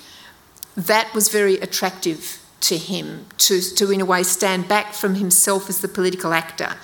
[0.76, 5.70] that was very attractive to him to to in a way stand back from himself
[5.70, 6.76] as the political actor,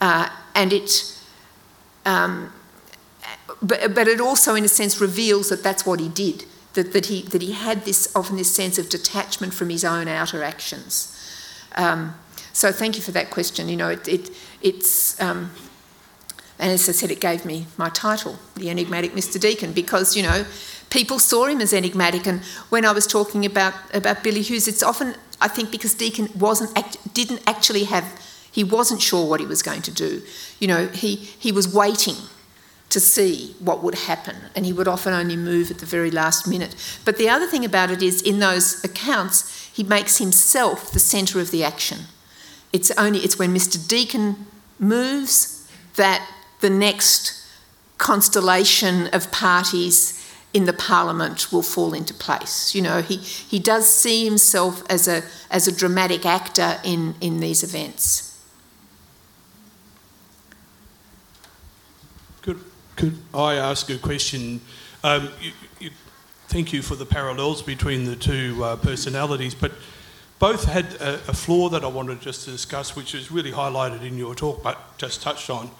[0.00, 1.12] uh, and it.
[2.06, 2.52] Um,
[3.62, 6.44] but, but it also, in a sense, reveals that that's what he did
[6.76, 10.06] that, that, he, that he had this often this sense of detachment from his own
[10.06, 11.12] outer actions.
[11.74, 12.14] Um,
[12.52, 13.68] so thank you for that question.
[13.68, 14.30] You know, it, it
[14.62, 15.50] it's um,
[16.58, 19.38] and as I said, it gave me my title, the enigmatic Mr.
[19.40, 20.44] Deakin, because you know
[20.90, 22.26] people saw him as enigmatic.
[22.26, 26.28] And when I was talking about about Billy Hughes, it's often I think because Deakin
[26.38, 28.04] wasn't act, didn't actually have
[28.50, 30.22] he wasn't sure what he was going to do.
[30.58, 32.16] You know, he he was waiting
[32.88, 36.46] to see what would happen, and he would often only move at the very last
[36.46, 36.74] minute.
[37.04, 41.40] But the other thing about it is, in those accounts, he makes himself the centre
[41.40, 41.98] of the action.
[42.72, 43.86] It's only it's when Mr.
[43.86, 44.46] Deakin
[44.78, 46.28] moves that
[46.60, 47.42] the next
[47.98, 50.12] constellation of parties
[50.52, 52.74] in the parliament will fall into place.
[52.74, 57.40] You know, he, he does see himself as a as a dramatic actor in, in
[57.40, 58.25] these events.
[62.96, 64.62] Could I ask a question?
[65.04, 65.90] Um, you, you,
[66.48, 69.72] thank you for the parallels between the two uh, personalities, but
[70.38, 74.02] both had a, a, flaw that I wanted just to discuss, which is really highlighted
[74.02, 75.70] in your talk, but just touched on.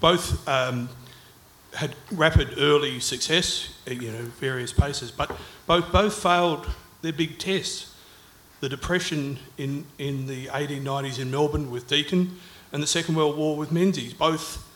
[0.00, 0.88] Both um,
[1.74, 5.30] had rapid early success, you know, various paces, but
[5.66, 6.66] both both failed
[7.02, 7.94] their big tests.
[8.60, 12.38] The depression in in the 1890s in Melbourne with Deakin,
[12.72, 14.66] and the Second World War with Menzies, both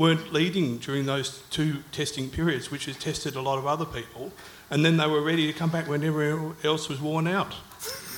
[0.00, 4.32] weren't leading during those two testing periods, which has tested a lot of other people,
[4.70, 7.54] and then they were ready to come back when everyone else was worn out.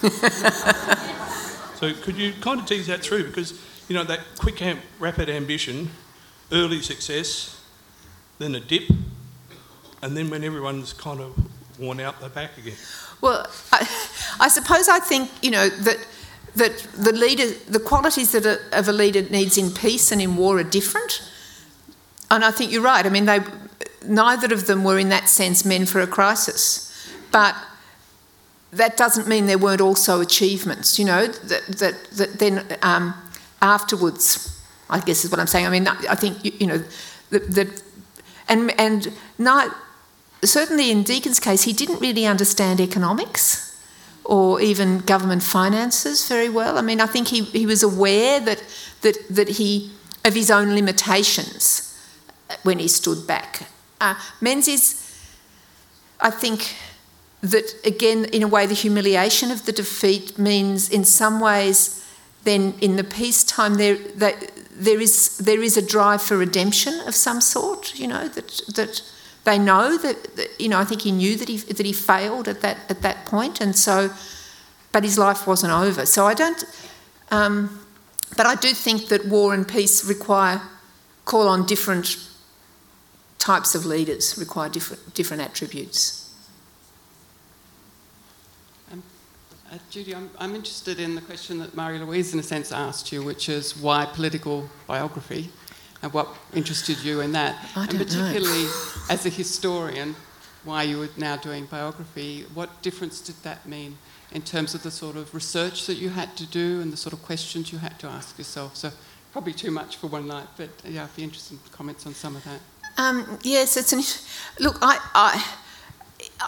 [1.74, 3.24] so could you kind of tease that through?
[3.26, 5.90] Because, you know, that quick amp, rapid ambition,
[6.52, 7.60] early success,
[8.38, 8.88] then a dip,
[10.02, 11.36] and then when everyone's kind of
[11.80, 12.76] worn out, they're back again.
[13.20, 13.88] Well, I,
[14.38, 15.98] I suppose I think, you know, that
[16.54, 20.36] that the leader, the qualities that a, of a leader needs in peace and in
[20.36, 21.22] war are different.
[22.32, 23.04] And I think you're right.
[23.04, 23.40] I mean, they,
[24.06, 26.88] neither of them were, in that sense, men for a crisis.
[27.30, 27.54] But
[28.72, 33.12] that doesn't mean there weren't also achievements, you know, that, that, that then um,
[33.60, 34.58] afterwards,
[34.88, 35.66] I guess is what I'm saying.
[35.66, 36.82] I mean, I think, you, you know,
[37.28, 37.82] that,
[38.48, 39.76] and, and not,
[40.42, 43.78] certainly in Deakin's case, he didn't really understand economics
[44.24, 46.78] or even government finances very well.
[46.78, 48.64] I mean, I think he, he was aware that,
[49.02, 49.90] that, that he,
[50.24, 51.90] of his own limitations
[52.62, 53.68] when he stood back.
[54.00, 54.98] Uh, Menzies,
[56.20, 56.74] I think
[57.42, 62.02] that again, in a way, the humiliation of the defeat means, in some ways,
[62.44, 67.14] then in the peacetime there that there is there is a drive for redemption of
[67.14, 67.98] some sort.
[67.98, 69.02] You know that that
[69.44, 72.48] they know that, that you know I think he knew that he that he failed
[72.48, 74.10] at that at that point, and so
[74.92, 76.06] but his life wasn't over.
[76.06, 76.64] So I don't.
[77.30, 77.78] Um,
[78.36, 80.60] but I do think that war and peace require
[81.24, 82.16] call on different
[83.42, 86.20] types of leaders, require different different attributes.
[88.92, 93.10] Uh, Judy, I'm, I'm, interested in the question that Marie Louise, in a sense, asked
[93.10, 95.48] you, which is why political biography
[96.02, 97.56] and what interested you in that?
[97.74, 98.92] I and particularly know.
[99.08, 100.14] as a historian,
[100.64, 103.96] why you were now doing biography, what difference did that mean
[104.32, 107.14] in terms of the sort of research that you had to do and the sort
[107.14, 108.76] of questions you had to ask yourself?
[108.76, 108.90] So,
[109.32, 112.36] probably too much for one night, but yeah, I'd be interested in comments on some
[112.36, 112.60] of that.
[112.98, 114.02] Um, yes, it's an.
[114.64, 115.54] Look, I, I,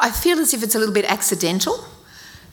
[0.00, 1.84] I feel as if it's a little bit accidental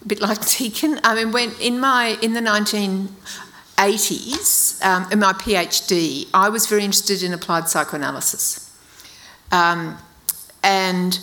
[0.03, 0.99] a bit like Deakin.
[1.03, 6.83] I mean, when in my in the 1980s, um, in my PhD, I was very
[6.83, 8.69] interested in applied psychoanalysis,
[9.51, 9.97] um,
[10.63, 11.19] and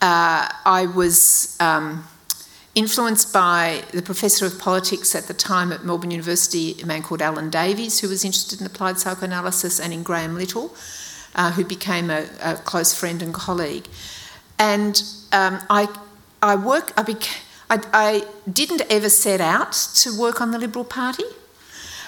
[0.00, 1.56] uh, I was.
[1.60, 2.04] Um,
[2.74, 7.22] influenced by the professor of politics at the time at Melbourne University, a man called
[7.22, 10.74] Alan Davies, who was interested in applied psychoanalysis, and in Graham Little,
[11.36, 13.86] uh, who became a, a, close friend and colleague.
[14.58, 15.88] And um, I,
[16.42, 20.84] I work, I became, I, I didn't ever set out to work on the Liberal
[20.84, 21.24] Party.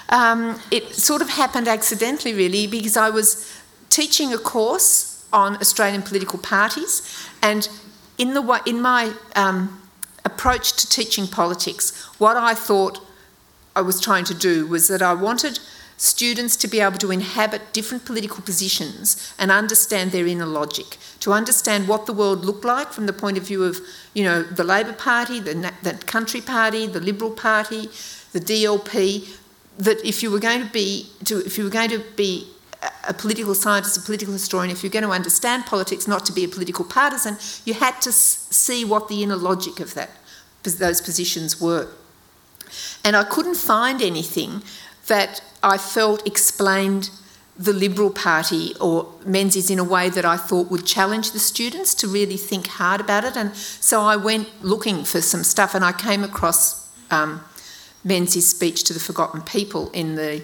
[0.09, 6.01] Um, it sort of happened accidentally, really, because I was teaching a course on Australian
[6.01, 7.69] political parties, and
[8.17, 9.79] in the in my um,
[10.25, 12.99] approach to teaching politics, what I thought
[13.75, 15.59] I was trying to do was that I wanted
[15.99, 21.33] students to be able to inhabit different political positions and understand their inner logic, to
[21.33, 23.81] understand what the world looked like from the point of view of,
[24.13, 27.89] you know, the Labor Party, the, the Country Party, the Liberal Party,
[28.31, 29.35] the DLP.
[29.77, 32.47] That if you were going to be, to, if you were going to be
[33.07, 36.45] a political scientist, a political historian, if you're going to understand politics, not to be
[36.45, 40.11] a political partisan, you had to see what the inner logic of that,
[40.63, 41.89] those positions were.
[43.03, 44.61] And I couldn't find anything
[45.09, 47.09] that I felt explained
[47.57, 51.93] the Liberal Party or Menzies in a way that I thought would challenge the students
[51.95, 53.35] to really think hard about it.
[53.35, 57.43] And so I went looking for some stuff and I came across um,
[58.05, 60.41] Menzies' speech to the Forgotten People in the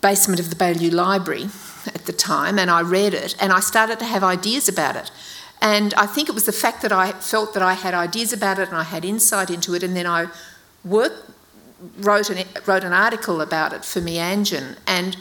[0.00, 1.48] basement of the Baillieu Library
[1.94, 5.10] at the time and I read it and I started to have ideas about it.
[5.60, 8.58] And I think it was the fact that I felt that I had ideas about
[8.58, 10.26] it and I had insight into it, and then I
[10.84, 11.31] worked
[11.98, 15.16] wrote an, wrote an article about it for Meanjin, and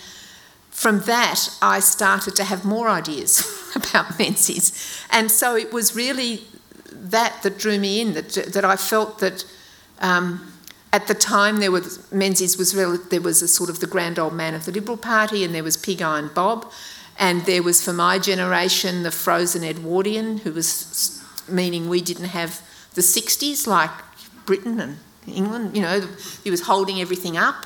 [0.69, 5.05] from that I started to have more ideas about Menzies.
[5.11, 6.41] And so it was really
[6.91, 9.45] that that drew me in, that, that I felt that
[9.99, 10.51] um,
[10.93, 14.19] at the time there was Menzies was really, there was a sort of the grand
[14.19, 16.71] old man of the Liberal Party, and there was Pig Iron Bob,
[17.17, 22.61] and there was for my generation the frozen Edwardian, who was meaning we didn't have
[22.93, 23.91] the 60s like
[24.45, 24.97] Britain and
[25.27, 26.01] England, you know,
[26.43, 27.65] he was holding everything up,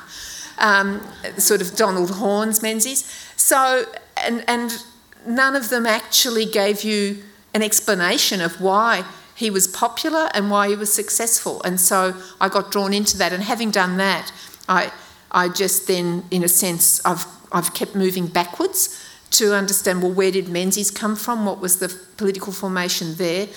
[0.58, 1.00] um,
[1.38, 3.04] sort of Donald Horne's Menzies.
[3.36, 3.84] So,
[4.16, 4.82] and, and
[5.26, 7.22] none of them actually gave you
[7.54, 9.04] an explanation of why
[9.34, 11.62] he was popular and why he was successful.
[11.62, 13.32] And so I got drawn into that.
[13.32, 14.32] And having done that,
[14.68, 14.92] I,
[15.30, 19.02] I just then, in a sense, I've, I've kept moving backwards
[19.32, 21.44] to understand well, where did Menzies come from?
[21.44, 23.48] What was the political formation there?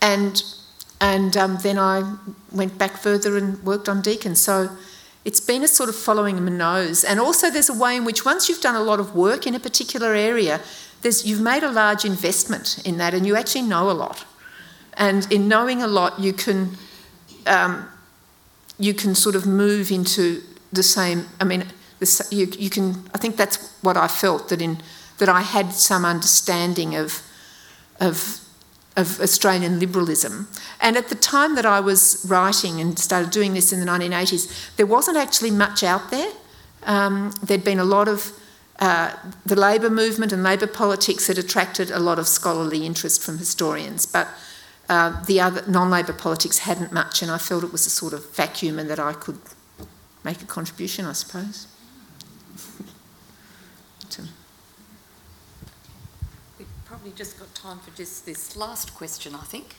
[0.00, 0.42] And
[1.00, 2.16] and um, then I
[2.52, 4.34] went back further and worked on Deakin.
[4.34, 4.70] So
[5.24, 7.04] it's been a sort of following my nose.
[7.04, 9.54] And also, there's a way in which once you've done a lot of work in
[9.54, 10.60] a particular area,
[11.02, 14.24] you've made a large investment in that and you actually know a lot.
[14.94, 16.76] And in knowing a lot, you can,
[17.46, 17.88] um,
[18.78, 20.42] you can sort of move into
[20.72, 21.26] the same.
[21.40, 21.66] I mean,
[21.98, 23.08] the, you, you can.
[23.14, 24.78] I think that's what I felt that in
[25.18, 27.22] that I had some understanding of
[28.00, 28.45] of
[28.96, 30.48] of Australian liberalism.
[30.80, 34.76] And at the time that I was writing and started doing this in the 1980s,
[34.76, 36.32] there wasn't actually much out there.
[36.84, 38.32] Um, there'd been a lot of
[38.78, 43.38] uh, the Labor movement and Labor politics had attracted a lot of scholarly interest from
[43.38, 44.28] historians, but
[44.88, 48.34] uh, the other non-Labor politics hadn't much, and I felt it was a sort of
[48.34, 49.38] vacuum and that I could
[50.24, 51.66] make a contribution, I suppose.
[57.06, 59.76] Probably just got time for just this last question, I think.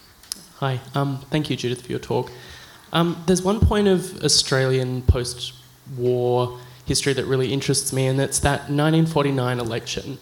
[0.59, 2.31] Hi, um, thank you, Judith, for your talk.
[2.93, 5.51] Um, there's one point of Australian post
[5.97, 10.19] war history that really interests me, and that's that 1949 election.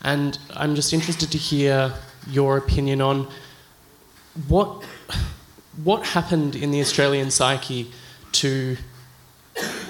[0.00, 1.92] And I'm just interested to hear
[2.26, 3.28] your opinion on
[4.48, 4.82] what,
[5.84, 7.92] what happened in the Australian psyche
[8.32, 8.78] to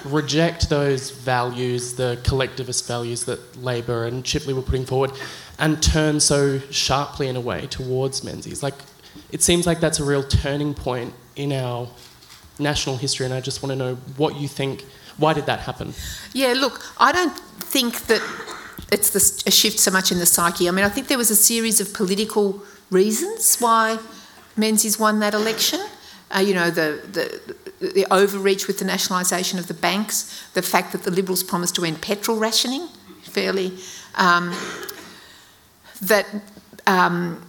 [0.03, 5.11] reject those values, the collectivist values that Labor and Chifley were putting forward,
[5.59, 8.61] and turn so sharply in a way towards Menzies?
[8.61, 8.75] Like,
[9.31, 11.87] it seems like that's a real turning point in our
[12.59, 14.85] national history, and I just want to know what you think.
[15.17, 15.93] Why did that happen?
[16.33, 18.21] Yeah, look, I don't think that
[18.91, 20.67] it's the, a shift so much in the psyche.
[20.67, 23.97] I mean, I think there was a series of political reasons why
[24.55, 25.79] Menzies won that election.
[26.35, 30.91] Uh, you know, the, the, the overreach with the nationalisation of the banks, the fact
[30.91, 32.87] that the Liberals promised to end petrol rationing
[33.23, 33.77] fairly,
[34.15, 34.53] um,
[36.01, 36.25] that
[36.85, 37.45] um,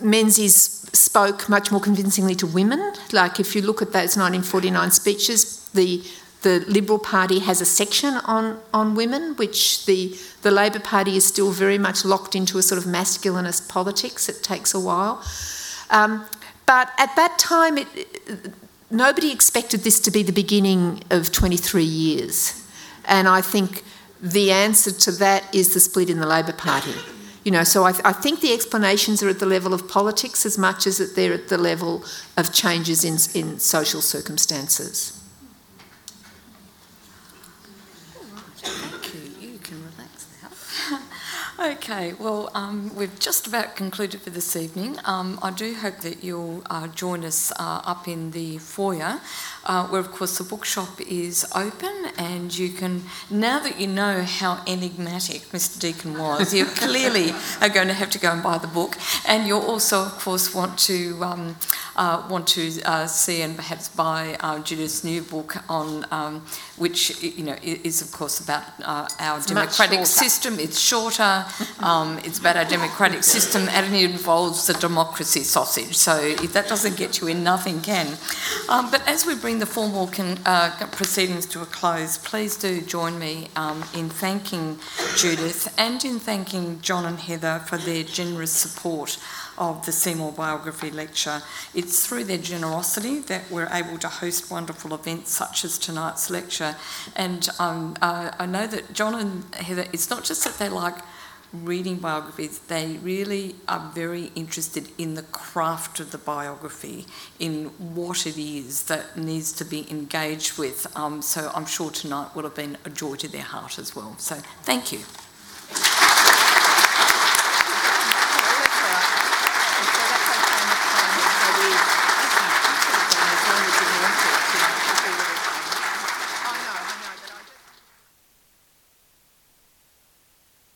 [0.00, 0.56] Menzies
[0.92, 2.92] spoke much more convincingly to women.
[3.12, 6.02] Like, if you look at those 1949 speeches, the
[6.42, 11.24] the Liberal Party has a section on, on women, which the, the Labor Party is
[11.24, 14.28] still very much locked into a sort of masculinist politics.
[14.28, 15.22] It takes a while.
[15.90, 16.24] Um,
[16.64, 17.86] but at that time, it,
[18.90, 22.66] nobody expected this to be the beginning of 23 years.
[23.04, 23.84] And I think
[24.22, 26.94] the answer to that is the split in the Labor Party.
[27.42, 30.44] You know, so I, th- I, think the explanations are at the level of politics
[30.44, 32.04] as much as that they're at the level
[32.36, 35.16] of changes in, in social circumstances.
[41.60, 44.96] Okay, well, um, we've just about concluded for this evening.
[45.04, 49.20] Um, I do hope that you'll uh, join us uh, up in the foyer,
[49.64, 54.22] uh, where, of course, the bookshop is open, and you can, now that you know
[54.22, 55.78] how enigmatic Mr.
[55.78, 58.96] Deakin was, you clearly are going to have to go and buy the book,
[59.26, 61.56] and you'll also, of course, want to um,
[61.96, 66.42] uh, want to uh, see and perhaps buy uh, Judith's new book on um,
[66.76, 70.58] which you know is, of course, about our it's democratic system.
[70.58, 71.44] It's shorter.
[71.80, 75.96] Um, it's about our democratic system and it involves the democracy sausage.
[75.96, 78.16] So if that doesn't get you in, nothing can.
[78.68, 82.80] Um, but as we bring the formal con- uh, proceedings to a close, please do
[82.80, 84.78] join me um, in thanking
[85.16, 89.18] Judith and in thanking John and Heather for their generous support
[89.58, 91.42] of the Seymour Biography Lecture.
[91.74, 96.76] It's through their generosity that we're able to host wonderful events such as tonight's lecture.
[97.16, 100.98] And um, uh, I know that John and Heather, it's not just that they like
[101.52, 107.06] reading biographies, they really are very interested in the craft of the biography,
[107.38, 110.86] in what it is that needs to be engaged with.
[110.96, 114.16] Um, so I'm sure tonight will have been a joy to their heart as well.
[114.18, 115.00] So thank you.